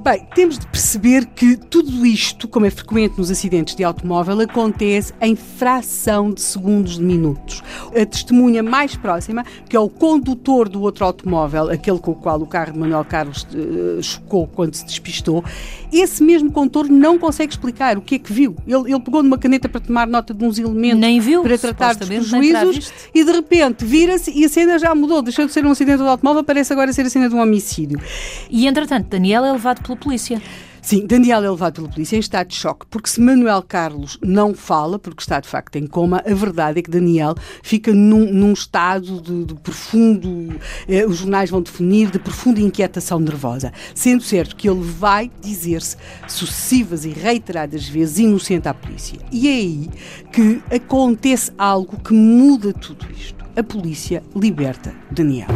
Bem, 0.09 0.25
temos 0.33 0.57
de 0.57 0.65
perceber 0.67 1.25
que 1.25 1.57
tudo 1.57 2.05
isto, 2.05 2.47
como 2.47 2.65
é 2.65 2.69
frequente 2.69 3.17
nos 3.17 3.29
acidentes 3.29 3.75
de 3.75 3.83
automóvel, 3.83 4.39
acontece 4.39 5.11
em 5.19 5.35
fração 5.35 6.31
de 6.31 6.39
segundos 6.39 6.95
de 6.95 7.03
minutos. 7.03 7.61
A 7.89 8.05
testemunha 8.05 8.63
mais 8.63 8.95
próxima, 8.95 9.43
que 9.67 9.75
é 9.75 9.79
o 9.81 9.89
condutor 9.89 10.69
do 10.69 10.81
outro 10.81 11.03
automóvel, 11.03 11.69
aquele 11.69 11.99
com 11.99 12.11
o 12.11 12.15
qual 12.15 12.41
o 12.41 12.47
carro 12.47 12.71
de 12.71 12.79
Manuel 12.79 13.03
Carlos 13.03 13.45
uh, 13.53 14.01
chocou 14.01 14.47
quando 14.47 14.75
se 14.75 14.85
despistou, 14.85 15.43
esse 15.91 16.23
mesmo 16.23 16.53
condutor 16.53 16.87
não 16.87 17.19
consegue 17.19 17.51
explicar 17.51 17.97
o 17.97 18.01
que 18.01 18.15
é 18.15 18.19
que 18.19 18.31
viu. 18.31 18.55
Ele, 18.65 18.93
ele 18.93 19.01
pegou 19.01 19.21
numa 19.21 19.37
caneta 19.37 19.67
para 19.67 19.81
tomar 19.81 20.07
nota 20.07 20.33
de 20.33 20.41
uns 20.41 20.57
elementos 20.57 21.01
nem 21.01 21.19
viu, 21.19 21.41
para 21.43 21.57
tratar 21.57 21.95
dos 21.95 22.07
prejuízos 22.07 22.93
e 23.13 23.25
de 23.25 23.31
repente 23.33 23.83
vira-se 23.83 24.31
e 24.31 24.45
a 24.45 24.47
cena 24.49 24.79
já 24.79 24.95
mudou. 24.95 25.21
Deixou 25.21 25.45
de 25.45 25.51
ser 25.51 25.65
um 25.65 25.71
acidente 25.71 26.01
de 26.01 26.07
automóvel, 26.07 26.45
parece 26.45 26.71
agora 26.71 26.93
ser 26.93 27.05
a 27.05 27.09
cena 27.09 27.27
de 27.27 27.35
um 27.35 27.41
homicídio. 27.41 27.99
E 28.49 28.67
entretanto, 28.67 29.07
Daniel 29.09 29.43
é 29.43 29.51
levado 29.51 29.81
pelo 29.81 29.96
polícia. 29.97 30.41
Sim, 30.87 31.05
Daniel 31.05 31.43
é 31.43 31.49
levado 31.49 31.73
pela 31.73 31.89
polícia 31.89 32.15
em 32.15 32.19
estado 32.19 32.47
de 32.47 32.55
choque, 32.55 32.85
porque 32.89 33.09
se 33.09 33.19
Manuel 33.19 33.61
Carlos 33.61 34.17
não 34.23 34.53
fala, 34.53 34.97
porque 34.97 35.21
está 35.21 35.37
de 35.41 35.47
facto 35.49 35.75
em 35.75 35.85
coma, 35.85 36.23
a 36.25 36.33
verdade 36.33 36.79
é 36.79 36.81
que 36.81 36.89
Daniel 36.89 37.35
fica 37.61 37.91
num, 37.91 38.31
num 38.31 38.53
estado 38.53 39.19
de, 39.19 39.43
de 39.43 39.53
profundo, 39.55 40.57
eh, 40.87 41.05
os 41.05 41.17
jornais 41.17 41.49
vão 41.49 41.61
definir, 41.61 42.09
de 42.09 42.17
profunda 42.17 42.61
inquietação 42.61 43.19
nervosa. 43.19 43.73
Sendo 43.93 44.23
certo 44.23 44.55
que 44.55 44.69
ele 44.69 44.81
vai 44.81 45.29
dizer-se 45.41 45.97
sucessivas 46.25 47.03
e 47.03 47.09
reiteradas 47.09 47.85
vezes 47.85 48.19
inocente 48.19 48.69
à 48.69 48.73
polícia. 48.73 49.19
E 49.29 49.49
é 49.49 49.51
aí 49.51 49.89
que 50.31 50.61
acontece 50.73 51.51
algo 51.57 51.99
que 51.99 52.13
muda 52.13 52.71
tudo 52.71 53.05
isto. 53.11 53.45
A 53.57 53.61
polícia 53.61 54.23
liberta 54.33 54.95
Daniel. 55.11 55.49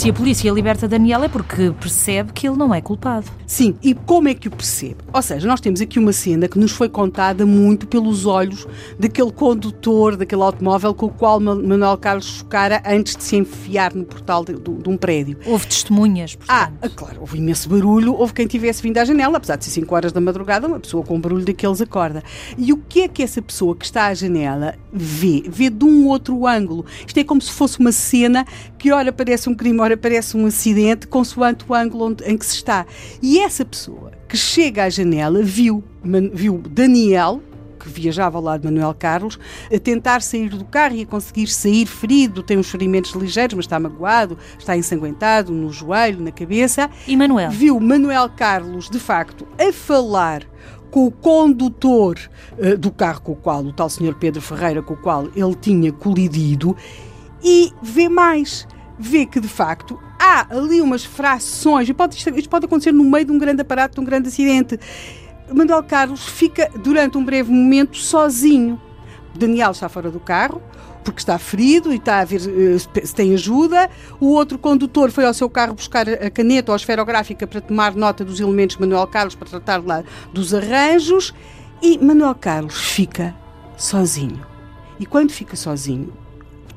Se 0.00 0.08
a 0.08 0.14
polícia 0.14 0.50
liberta 0.50 0.88
Daniel 0.88 1.24
é 1.24 1.28
porque 1.28 1.74
percebe 1.78 2.32
que 2.32 2.48
ele 2.48 2.56
não 2.56 2.74
é 2.74 2.80
culpado. 2.80 3.26
Sim, 3.46 3.76
e 3.82 3.92
como 3.92 4.28
é 4.28 4.34
que 4.34 4.48
o 4.48 4.50
percebe? 4.50 4.96
Ou 5.12 5.20
seja, 5.20 5.46
nós 5.46 5.60
temos 5.60 5.78
aqui 5.78 5.98
uma 5.98 6.10
cena 6.10 6.48
que 6.48 6.58
nos 6.58 6.72
foi 6.72 6.88
contada 6.88 7.44
muito 7.44 7.86
pelos 7.86 8.24
olhos 8.24 8.66
daquele 8.98 9.30
condutor 9.30 10.16
daquele 10.16 10.40
automóvel 10.40 10.94
com 10.94 11.04
o 11.04 11.10
qual 11.10 11.38
Manuel 11.38 11.98
Carlos 11.98 12.38
chocara 12.38 12.82
antes 12.86 13.14
de 13.14 13.22
se 13.22 13.36
enfiar 13.36 13.92
no 13.92 14.06
portal 14.06 14.42
de, 14.42 14.54
de, 14.54 14.72
de 14.72 14.88
um 14.88 14.96
prédio. 14.96 15.36
Houve 15.44 15.66
testemunhas, 15.66 16.34
portanto. 16.34 16.72
Ah, 16.80 16.88
claro, 16.88 17.20
houve 17.20 17.36
imenso 17.36 17.68
barulho, 17.68 18.14
houve 18.14 18.32
quem 18.32 18.46
tivesse 18.46 18.82
vindo 18.82 18.96
à 18.96 19.04
janela, 19.04 19.36
apesar 19.36 19.56
de 19.56 19.66
ser 19.66 19.70
5 19.72 19.94
horas 19.94 20.12
da 20.12 20.20
madrugada, 20.22 20.66
uma 20.66 20.80
pessoa 20.80 21.04
com 21.04 21.20
barulho 21.20 21.44
daqueles 21.44 21.82
acorda. 21.82 22.22
E 22.56 22.72
o 22.72 22.78
que 22.78 23.02
é 23.02 23.08
que 23.08 23.22
essa 23.22 23.42
pessoa 23.42 23.76
que 23.76 23.84
está 23.84 24.06
à 24.06 24.14
janela 24.14 24.76
vê? 24.90 25.42
Vê 25.46 25.68
de 25.68 25.84
um 25.84 26.06
outro 26.06 26.46
ângulo. 26.46 26.86
Isto 27.06 27.20
é 27.20 27.24
como 27.24 27.42
se 27.42 27.50
fosse 27.50 27.78
uma 27.78 27.92
cena 27.92 28.46
que 28.80 28.90
ora 28.90 29.12
parece 29.12 29.46
um 29.46 29.54
crime, 29.54 29.78
ora 29.78 29.94
parece 29.94 30.34
um 30.38 30.46
acidente, 30.46 31.06
consoante 31.06 31.66
o 31.68 31.74
ângulo 31.74 32.16
em 32.24 32.36
que 32.36 32.46
se 32.46 32.56
está. 32.56 32.86
E 33.20 33.38
essa 33.38 33.62
pessoa 33.62 34.10
que 34.26 34.38
chega 34.38 34.84
à 34.84 34.88
janela 34.88 35.42
viu, 35.42 35.84
viu 36.32 36.62
Daniel, 36.66 37.42
que 37.78 37.90
viajava 37.90 38.38
ao 38.38 38.42
lado 38.44 38.62
de 38.62 38.68
Manuel 38.68 38.94
Carlos, 38.98 39.38
a 39.70 39.78
tentar 39.78 40.22
sair 40.22 40.48
do 40.48 40.64
carro 40.64 40.94
e 40.96 41.02
a 41.02 41.06
conseguir 41.06 41.46
sair 41.48 41.84
ferido, 41.84 42.42
tem 42.42 42.56
uns 42.56 42.70
ferimentos 42.70 43.12
ligeiros, 43.12 43.54
mas 43.54 43.66
está 43.66 43.78
magoado, 43.78 44.38
está 44.58 44.74
ensanguentado 44.74 45.52
no 45.52 45.70
joelho, 45.70 46.22
na 46.22 46.32
cabeça. 46.32 46.88
E 47.06 47.14
Manuel? 47.14 47.50
Viu 47.50 47.78
Manuel 47.78 48.30
Carlos, 48.30 48.88
de 48.88 48.98
facto, 48.98 49.46
a 49.58 49.70
falar 49.74 50.42
com 50.90 51.06
o 51.06 51.10
condutor 51.10 52.18
uh, 52.58 52.78
do 52.78 52.90
carro 52.90 53.20
com 53.20 53.32
o 53.32 53.36
qual, 53.36 53.62
o 53.62 53.72
tal 53.72 53.90
senhor 53.90 54.14
Pedro 54.14 54.40
Ferreira, 54.40 54.82
com 54.82 54.94
o 54.94 54.96
qual 54.96 55.28
ele 55.36 55.54
tinha 55.54 55.92
colidido, 55.92 56.74
e 57.42 57.72
vê 57.82 58.08
mais 58.08 58.66
vê 59.00 59.24
que, 59.24 59.40
de 59.40 59.48
facto, 59.48 59.98
há 60.18 60.46
ali 60.54 60.82
umas 60.82 61.02
frações, 61.02 61.88
e 61.88 61.94
pode, 61.94 62.14
isto, 62.16 62.50
pode 62.50 62.66
acontecer 62.66 62.92
no 62.92 63.02
meio 63.02 63.24
de 63.24 63.32
um 63.32 63.38
grande 63.38 63.62
aparato, 63.62 63.94
de 63.94 64.00
um 64.00 64.04
grande 64.04 64.28
acidente. 64.28 64.78
Manuel 65.50 65.82
Carlos 65.82 66.28
fica, 66.28 66.70
durante 66.76 67.16
um 67.16 67.24
breve 67.24 67.50
momento, 67.50 67.96
sozinho. 67.96 68.80
Daniel 69.34 69.70
está 69.70 69.88
fora 69.88 70.10
do 70.10 70.20
carro, 70.20 70.60
porque 71.02 71.18
está 71.18 71.38
ferido 71.38 71.92
e 71.92 71.96
está 71.96 72.20
a 72.20 72.24
ver 72.24 72.42
uh, 72.42 72.78
se 72.78 73.14
tem 73.14 73.32
ajuda. 73.32 73.88
O 74.20 74.26
outro 74.26 74.58
condutor 74.58 75.10
foi 75.10 75.24
ao 75.24 75.32
seu 75.32 75.48
carro 75.48 75.74
buscar 75.74 76.06
a 76.06 76.28
caneta 76.28 76.70
ou 76.70 76.74
a 76.74 76.76
esferográfica 76.76 77.46
para 77.46 77.60
tomar 77.60 77.94
nota 77.94 78.22
dos 78.22 78.38
elementos 78.38 78.76
de 78.76 78.82
Manuel 78.82 79.06
Carlos, 79.06 79.34
para 79.34 79.48
tratar 79.48 79.82
lá 79.82 80.04
dos 80.32 80.52
arranjos. 80.52 81.32
E 81.80 81.96
Manuel 81.98 82.34
Carlos 82.34 82.78
fica 82.92 83.34
sozinho. 83.78 84.44
E 84.98 85.06
quando 85.06 85.32
fica 85.32 85.56
sozinho, 85.56 86.12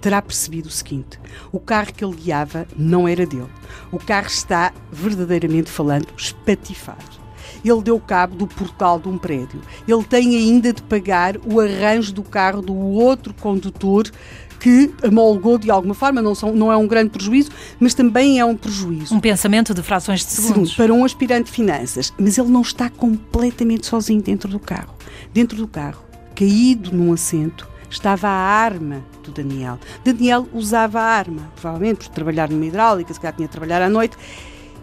terá 0.03 0.21
percebido 0.21 0.67
o 0.67 0.71
seguinte: 0.71 1.19
o 1.51 1.59
carro 1.59 1.93
que 1.93 2.05
ele 2.05 2.15
guiava 2.15 2.67
não 2.77 3.07
era 3.07 3.25
dele. 3.25 3.49
O 3.91 3.97
carro 3.97 4.27
está, 4.27 4.71
verdadeiramente 4.91 5.71
falando, 5.71 6.07
espatifado 6.15 7.23
ele 7.63 7.81
deu 7.81 7.97
cabo 7.97 8.35
do 8.35 8.45
portal 8.45 8.99
de 8.99 9.07
um 9.07 9.17
prédio. 9.17 9.61
Ele 9.87 10.03
tem 10.03 10.35
ainda 10.35 10.73
de 10.73 10.81
pagar 10.81 11.37
o 11.45 11.61
arranjo 11.61 12.11
do 12.11 12.21
carro 12.21 12.61
do 12.61 12.75
outro 12.75 13.33
condutor 13.33 14.11
que 14.59 14.93
amolgou 15.01 15.57
de 15.57 15.71
alguma 15.71 15.93
forma, 15.93 16.21
não, 16.21 16.35
são, 16.35 16.53
não 16.53 16.69
é 16.69 16.75
um 16.75 16.87
grande 16.87 17.09
prejuízo, 17.09 17.51
mas 17.79 17.93
também 17.93 18.37
é 18.37 18.45
um 18.45 18.55
prejuízo. 18.55 19.15
Um 19.15 19.19
pensamento 19.21 19.73
de 19.73 19.81
frações 19.81 20.25
de 20.25 20.31
segundos. 20.31 20.71
Sim, 20.71 20.75
para 20.75 20.93
um 20.93 21.05
aspirante 21.05 21.45
de 21.45 21.51
finanças. 21.51 22.13
Mas 22.17 22.37
ele 22.37 22.49
não 22.49 22.61
está 22.61 22.89
completamente 22.89 23.85
sozinho 23.85 24.21
dentro 24.21 24.49
do 24.49 24.59
carro. 24.59 24.93
Dentro 25.33 25.57
do 25.57 25.67
carro, 25.67 26.03
caído 26.35 26.93
num 26.93 27.13
assento, 27.13 27.65
estava 27.89 28.27
a 28.27 28.31
arma 28.31 29.03
do 29.23 29.31
Daniel. 29.31 29.79
Daniel 30.03 30.47
usava 30.53 30.99
a 30.99 31.03
arma, 31.03 31.51
provavelmente 31.55 32.07
por 32.07 32.09
trabalhar 32.09 32.49
numa 32.49 32.65
hidráulica, 32.65 33.13
se 33.13 33.19
calhar 33.19 33.35
tinha 33.35 33.47
de 33.47 33.51
trabalhar 33.51 33.81
à 33.81 33.89
noite 33.89 34.17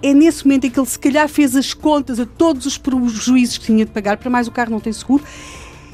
é 0.03 0.15
nesse 0.15 0.45
momento 0.47 0.67
em 0.67 0.71
que 0.71 0.79
ele 0.79 0.87
se 0.87 0.99
calhar 0.99 1.29
fez 1.29 1.55
as 1.55 1.75
contas 1.75 2.19
a 2.19 2.27
todos 2.27 2.67
os 2.67 2.79
prejuízos 2.79 3.59
que 3.59 3.67
tinha 3.67 3.85
de 3.85 3.91
pagar, 3.91 4.17
para 4.17 4.31
mais 4.31 4.49
o 4.49 4.51
carro 4.51 4.71
não 4.71 4.81
tem 4.81 4.93
seguro, 4.93 5.23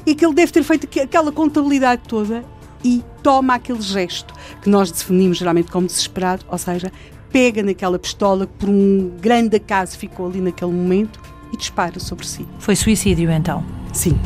e 0.05 0.15
que 0.15 0.25
ele 0.25 0.33
deve 0.33 0.51
ter 0.51 0.63
feito 0.63 0.87
aquela 1.01 1.31
contabilidade 1.31 2.03
toda 2.07 2.43
e 2.83 3.03
toma 3.21 3.55
aquele 3.55 3.81
gesto 3.81 4.33
que 4.61 4.69
nós 4.69 4.91
definimos 4.91 5.37
geralmente 5.37 5.69
como 5.69 5.87
desesperado, 5.87 6.45
ou 6.47 6.57
seja, 6.57 6.91
pega 7.31 7.61
naquela 7.61 7.99
pistola 7.99 8.47
que 8.47 8.53
por 8.53 8.69
um 8.69 9.11
grande 9.19 9.57
acaso 9.57 9.97
ficou 9.97 10.27
ali 10.27 10.39
naquele 10.39 10.71
momento 10.71 11.19
e 11.51 11.57
dispara 11.57 11.99
sobre 11.99 12.25
si. 12.25 12.47
Foi 12.59 12.75
suicídio 12.75 13.29
então? 13.29 13.65
Sim. 13.91 14.17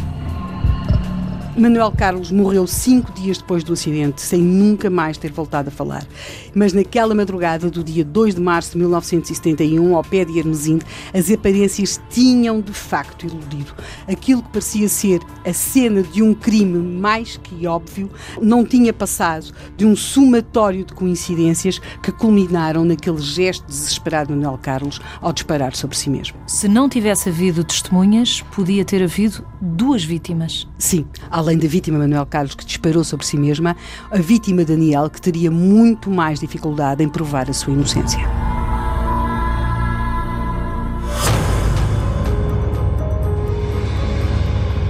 Manuel 1.58 1.92
Carlos 1.92 2.32
morreu 2.32 2.66
cinco 2.66 3.12
dias 3.12 3.38
depois 3.38 3.62
do 3.62 3.74
acidente, 3.74 4.22
sem 4.22 4.42
nunca 4.42 4.90
mais 4.90 5.18
ter 5.18 5.32
voltado 5.32 5.68
a 5.68 5.72
falar. 5.72 6.08
Mas 6.56 6.72
naquela 6.72 7.14
madrugada 7.14 7.70
do 7.70 7.84
dia 7.84 8.06
2 8.06 8.36
de 8.36 8.42
março 8.42 8.72
de 8.72 8.78
1971, 8.78 9.96
ao 9.96 10.02
pé 10.02 10.24
de 10.24 10.40
Hermesinde, 10.40 10.86
as 11.14 11.30
aparências 11.30 12.00
tinham 12.10 12.62
de 12.62 12.72
facto 12.72 13.26
iludido. 13.26 13.74
Aquilo 14.08 14.42
que 14.42 14.50
parecia 14.50 14.88
ser 14.88 15.20
a 15.46 15.52
cena 15.52 16.02
de 16.02 16.24
um 16.24 16.34
crime 16.34 16.78
mais 16.78 17.36
que 17.36 17.68
óbvio 17.68 18.10
não 18.42 18.64
tinha 18.64 18.94
passado 18.94 19.52
de 19.76 19.86
um 19.86 19.94
somatório 19.94 20.86
de 20.86 20.94
coincidências 20.94 21.80
que 22.02 22.14
culminaram 22.14 22.86
naquele 22.86 23.20
gesto 23.20 23.66
desesperado 23.68 24.30
de 24.30 24.40
Manuel 24.40 24.58
Carlos 24.62 25.02
ao 25.20 25.34
disparar 25.34 25.76
sobre 25.76 25.98
si 25.98 26.10
mesmo. 26.10 26.38
Se 26.48 26.70
não 26.70 26.88
tivesse 26.88 27.28
havido 27.28 27.62
testemunhas, 27.62 28.42
podia 28.56 28.86
ter 28.86 29.04
havido 29.04 29.46
duas 29.62 30.04
vítimas. 30.04 30.68
Sim, 30.78 31.06
além 31.42 31.58
da 31.58 31.68
vítima 31.68 32.00
Manuel 32.00 32.26
Carlos 32.26 32.56
que 32.56 32.66
disparou 32.66 33.04
sobre 33.04 33.26
si 33.26 33.38
mesma, 33.38 33.76
a 34.10 34.18
vítima 34.18 34.64
Daniel 34.64 35.10
que 35.10 35.22
teria 35.22 35.52
muito 35.52 36.10
mais 36.10 36.40
dificuldade 36.40 37.04
em 37.04 37.10
provar 37.10 37.50
a 37.50 37.54
sua 37.54 37.74
inocência. 37.74 38.22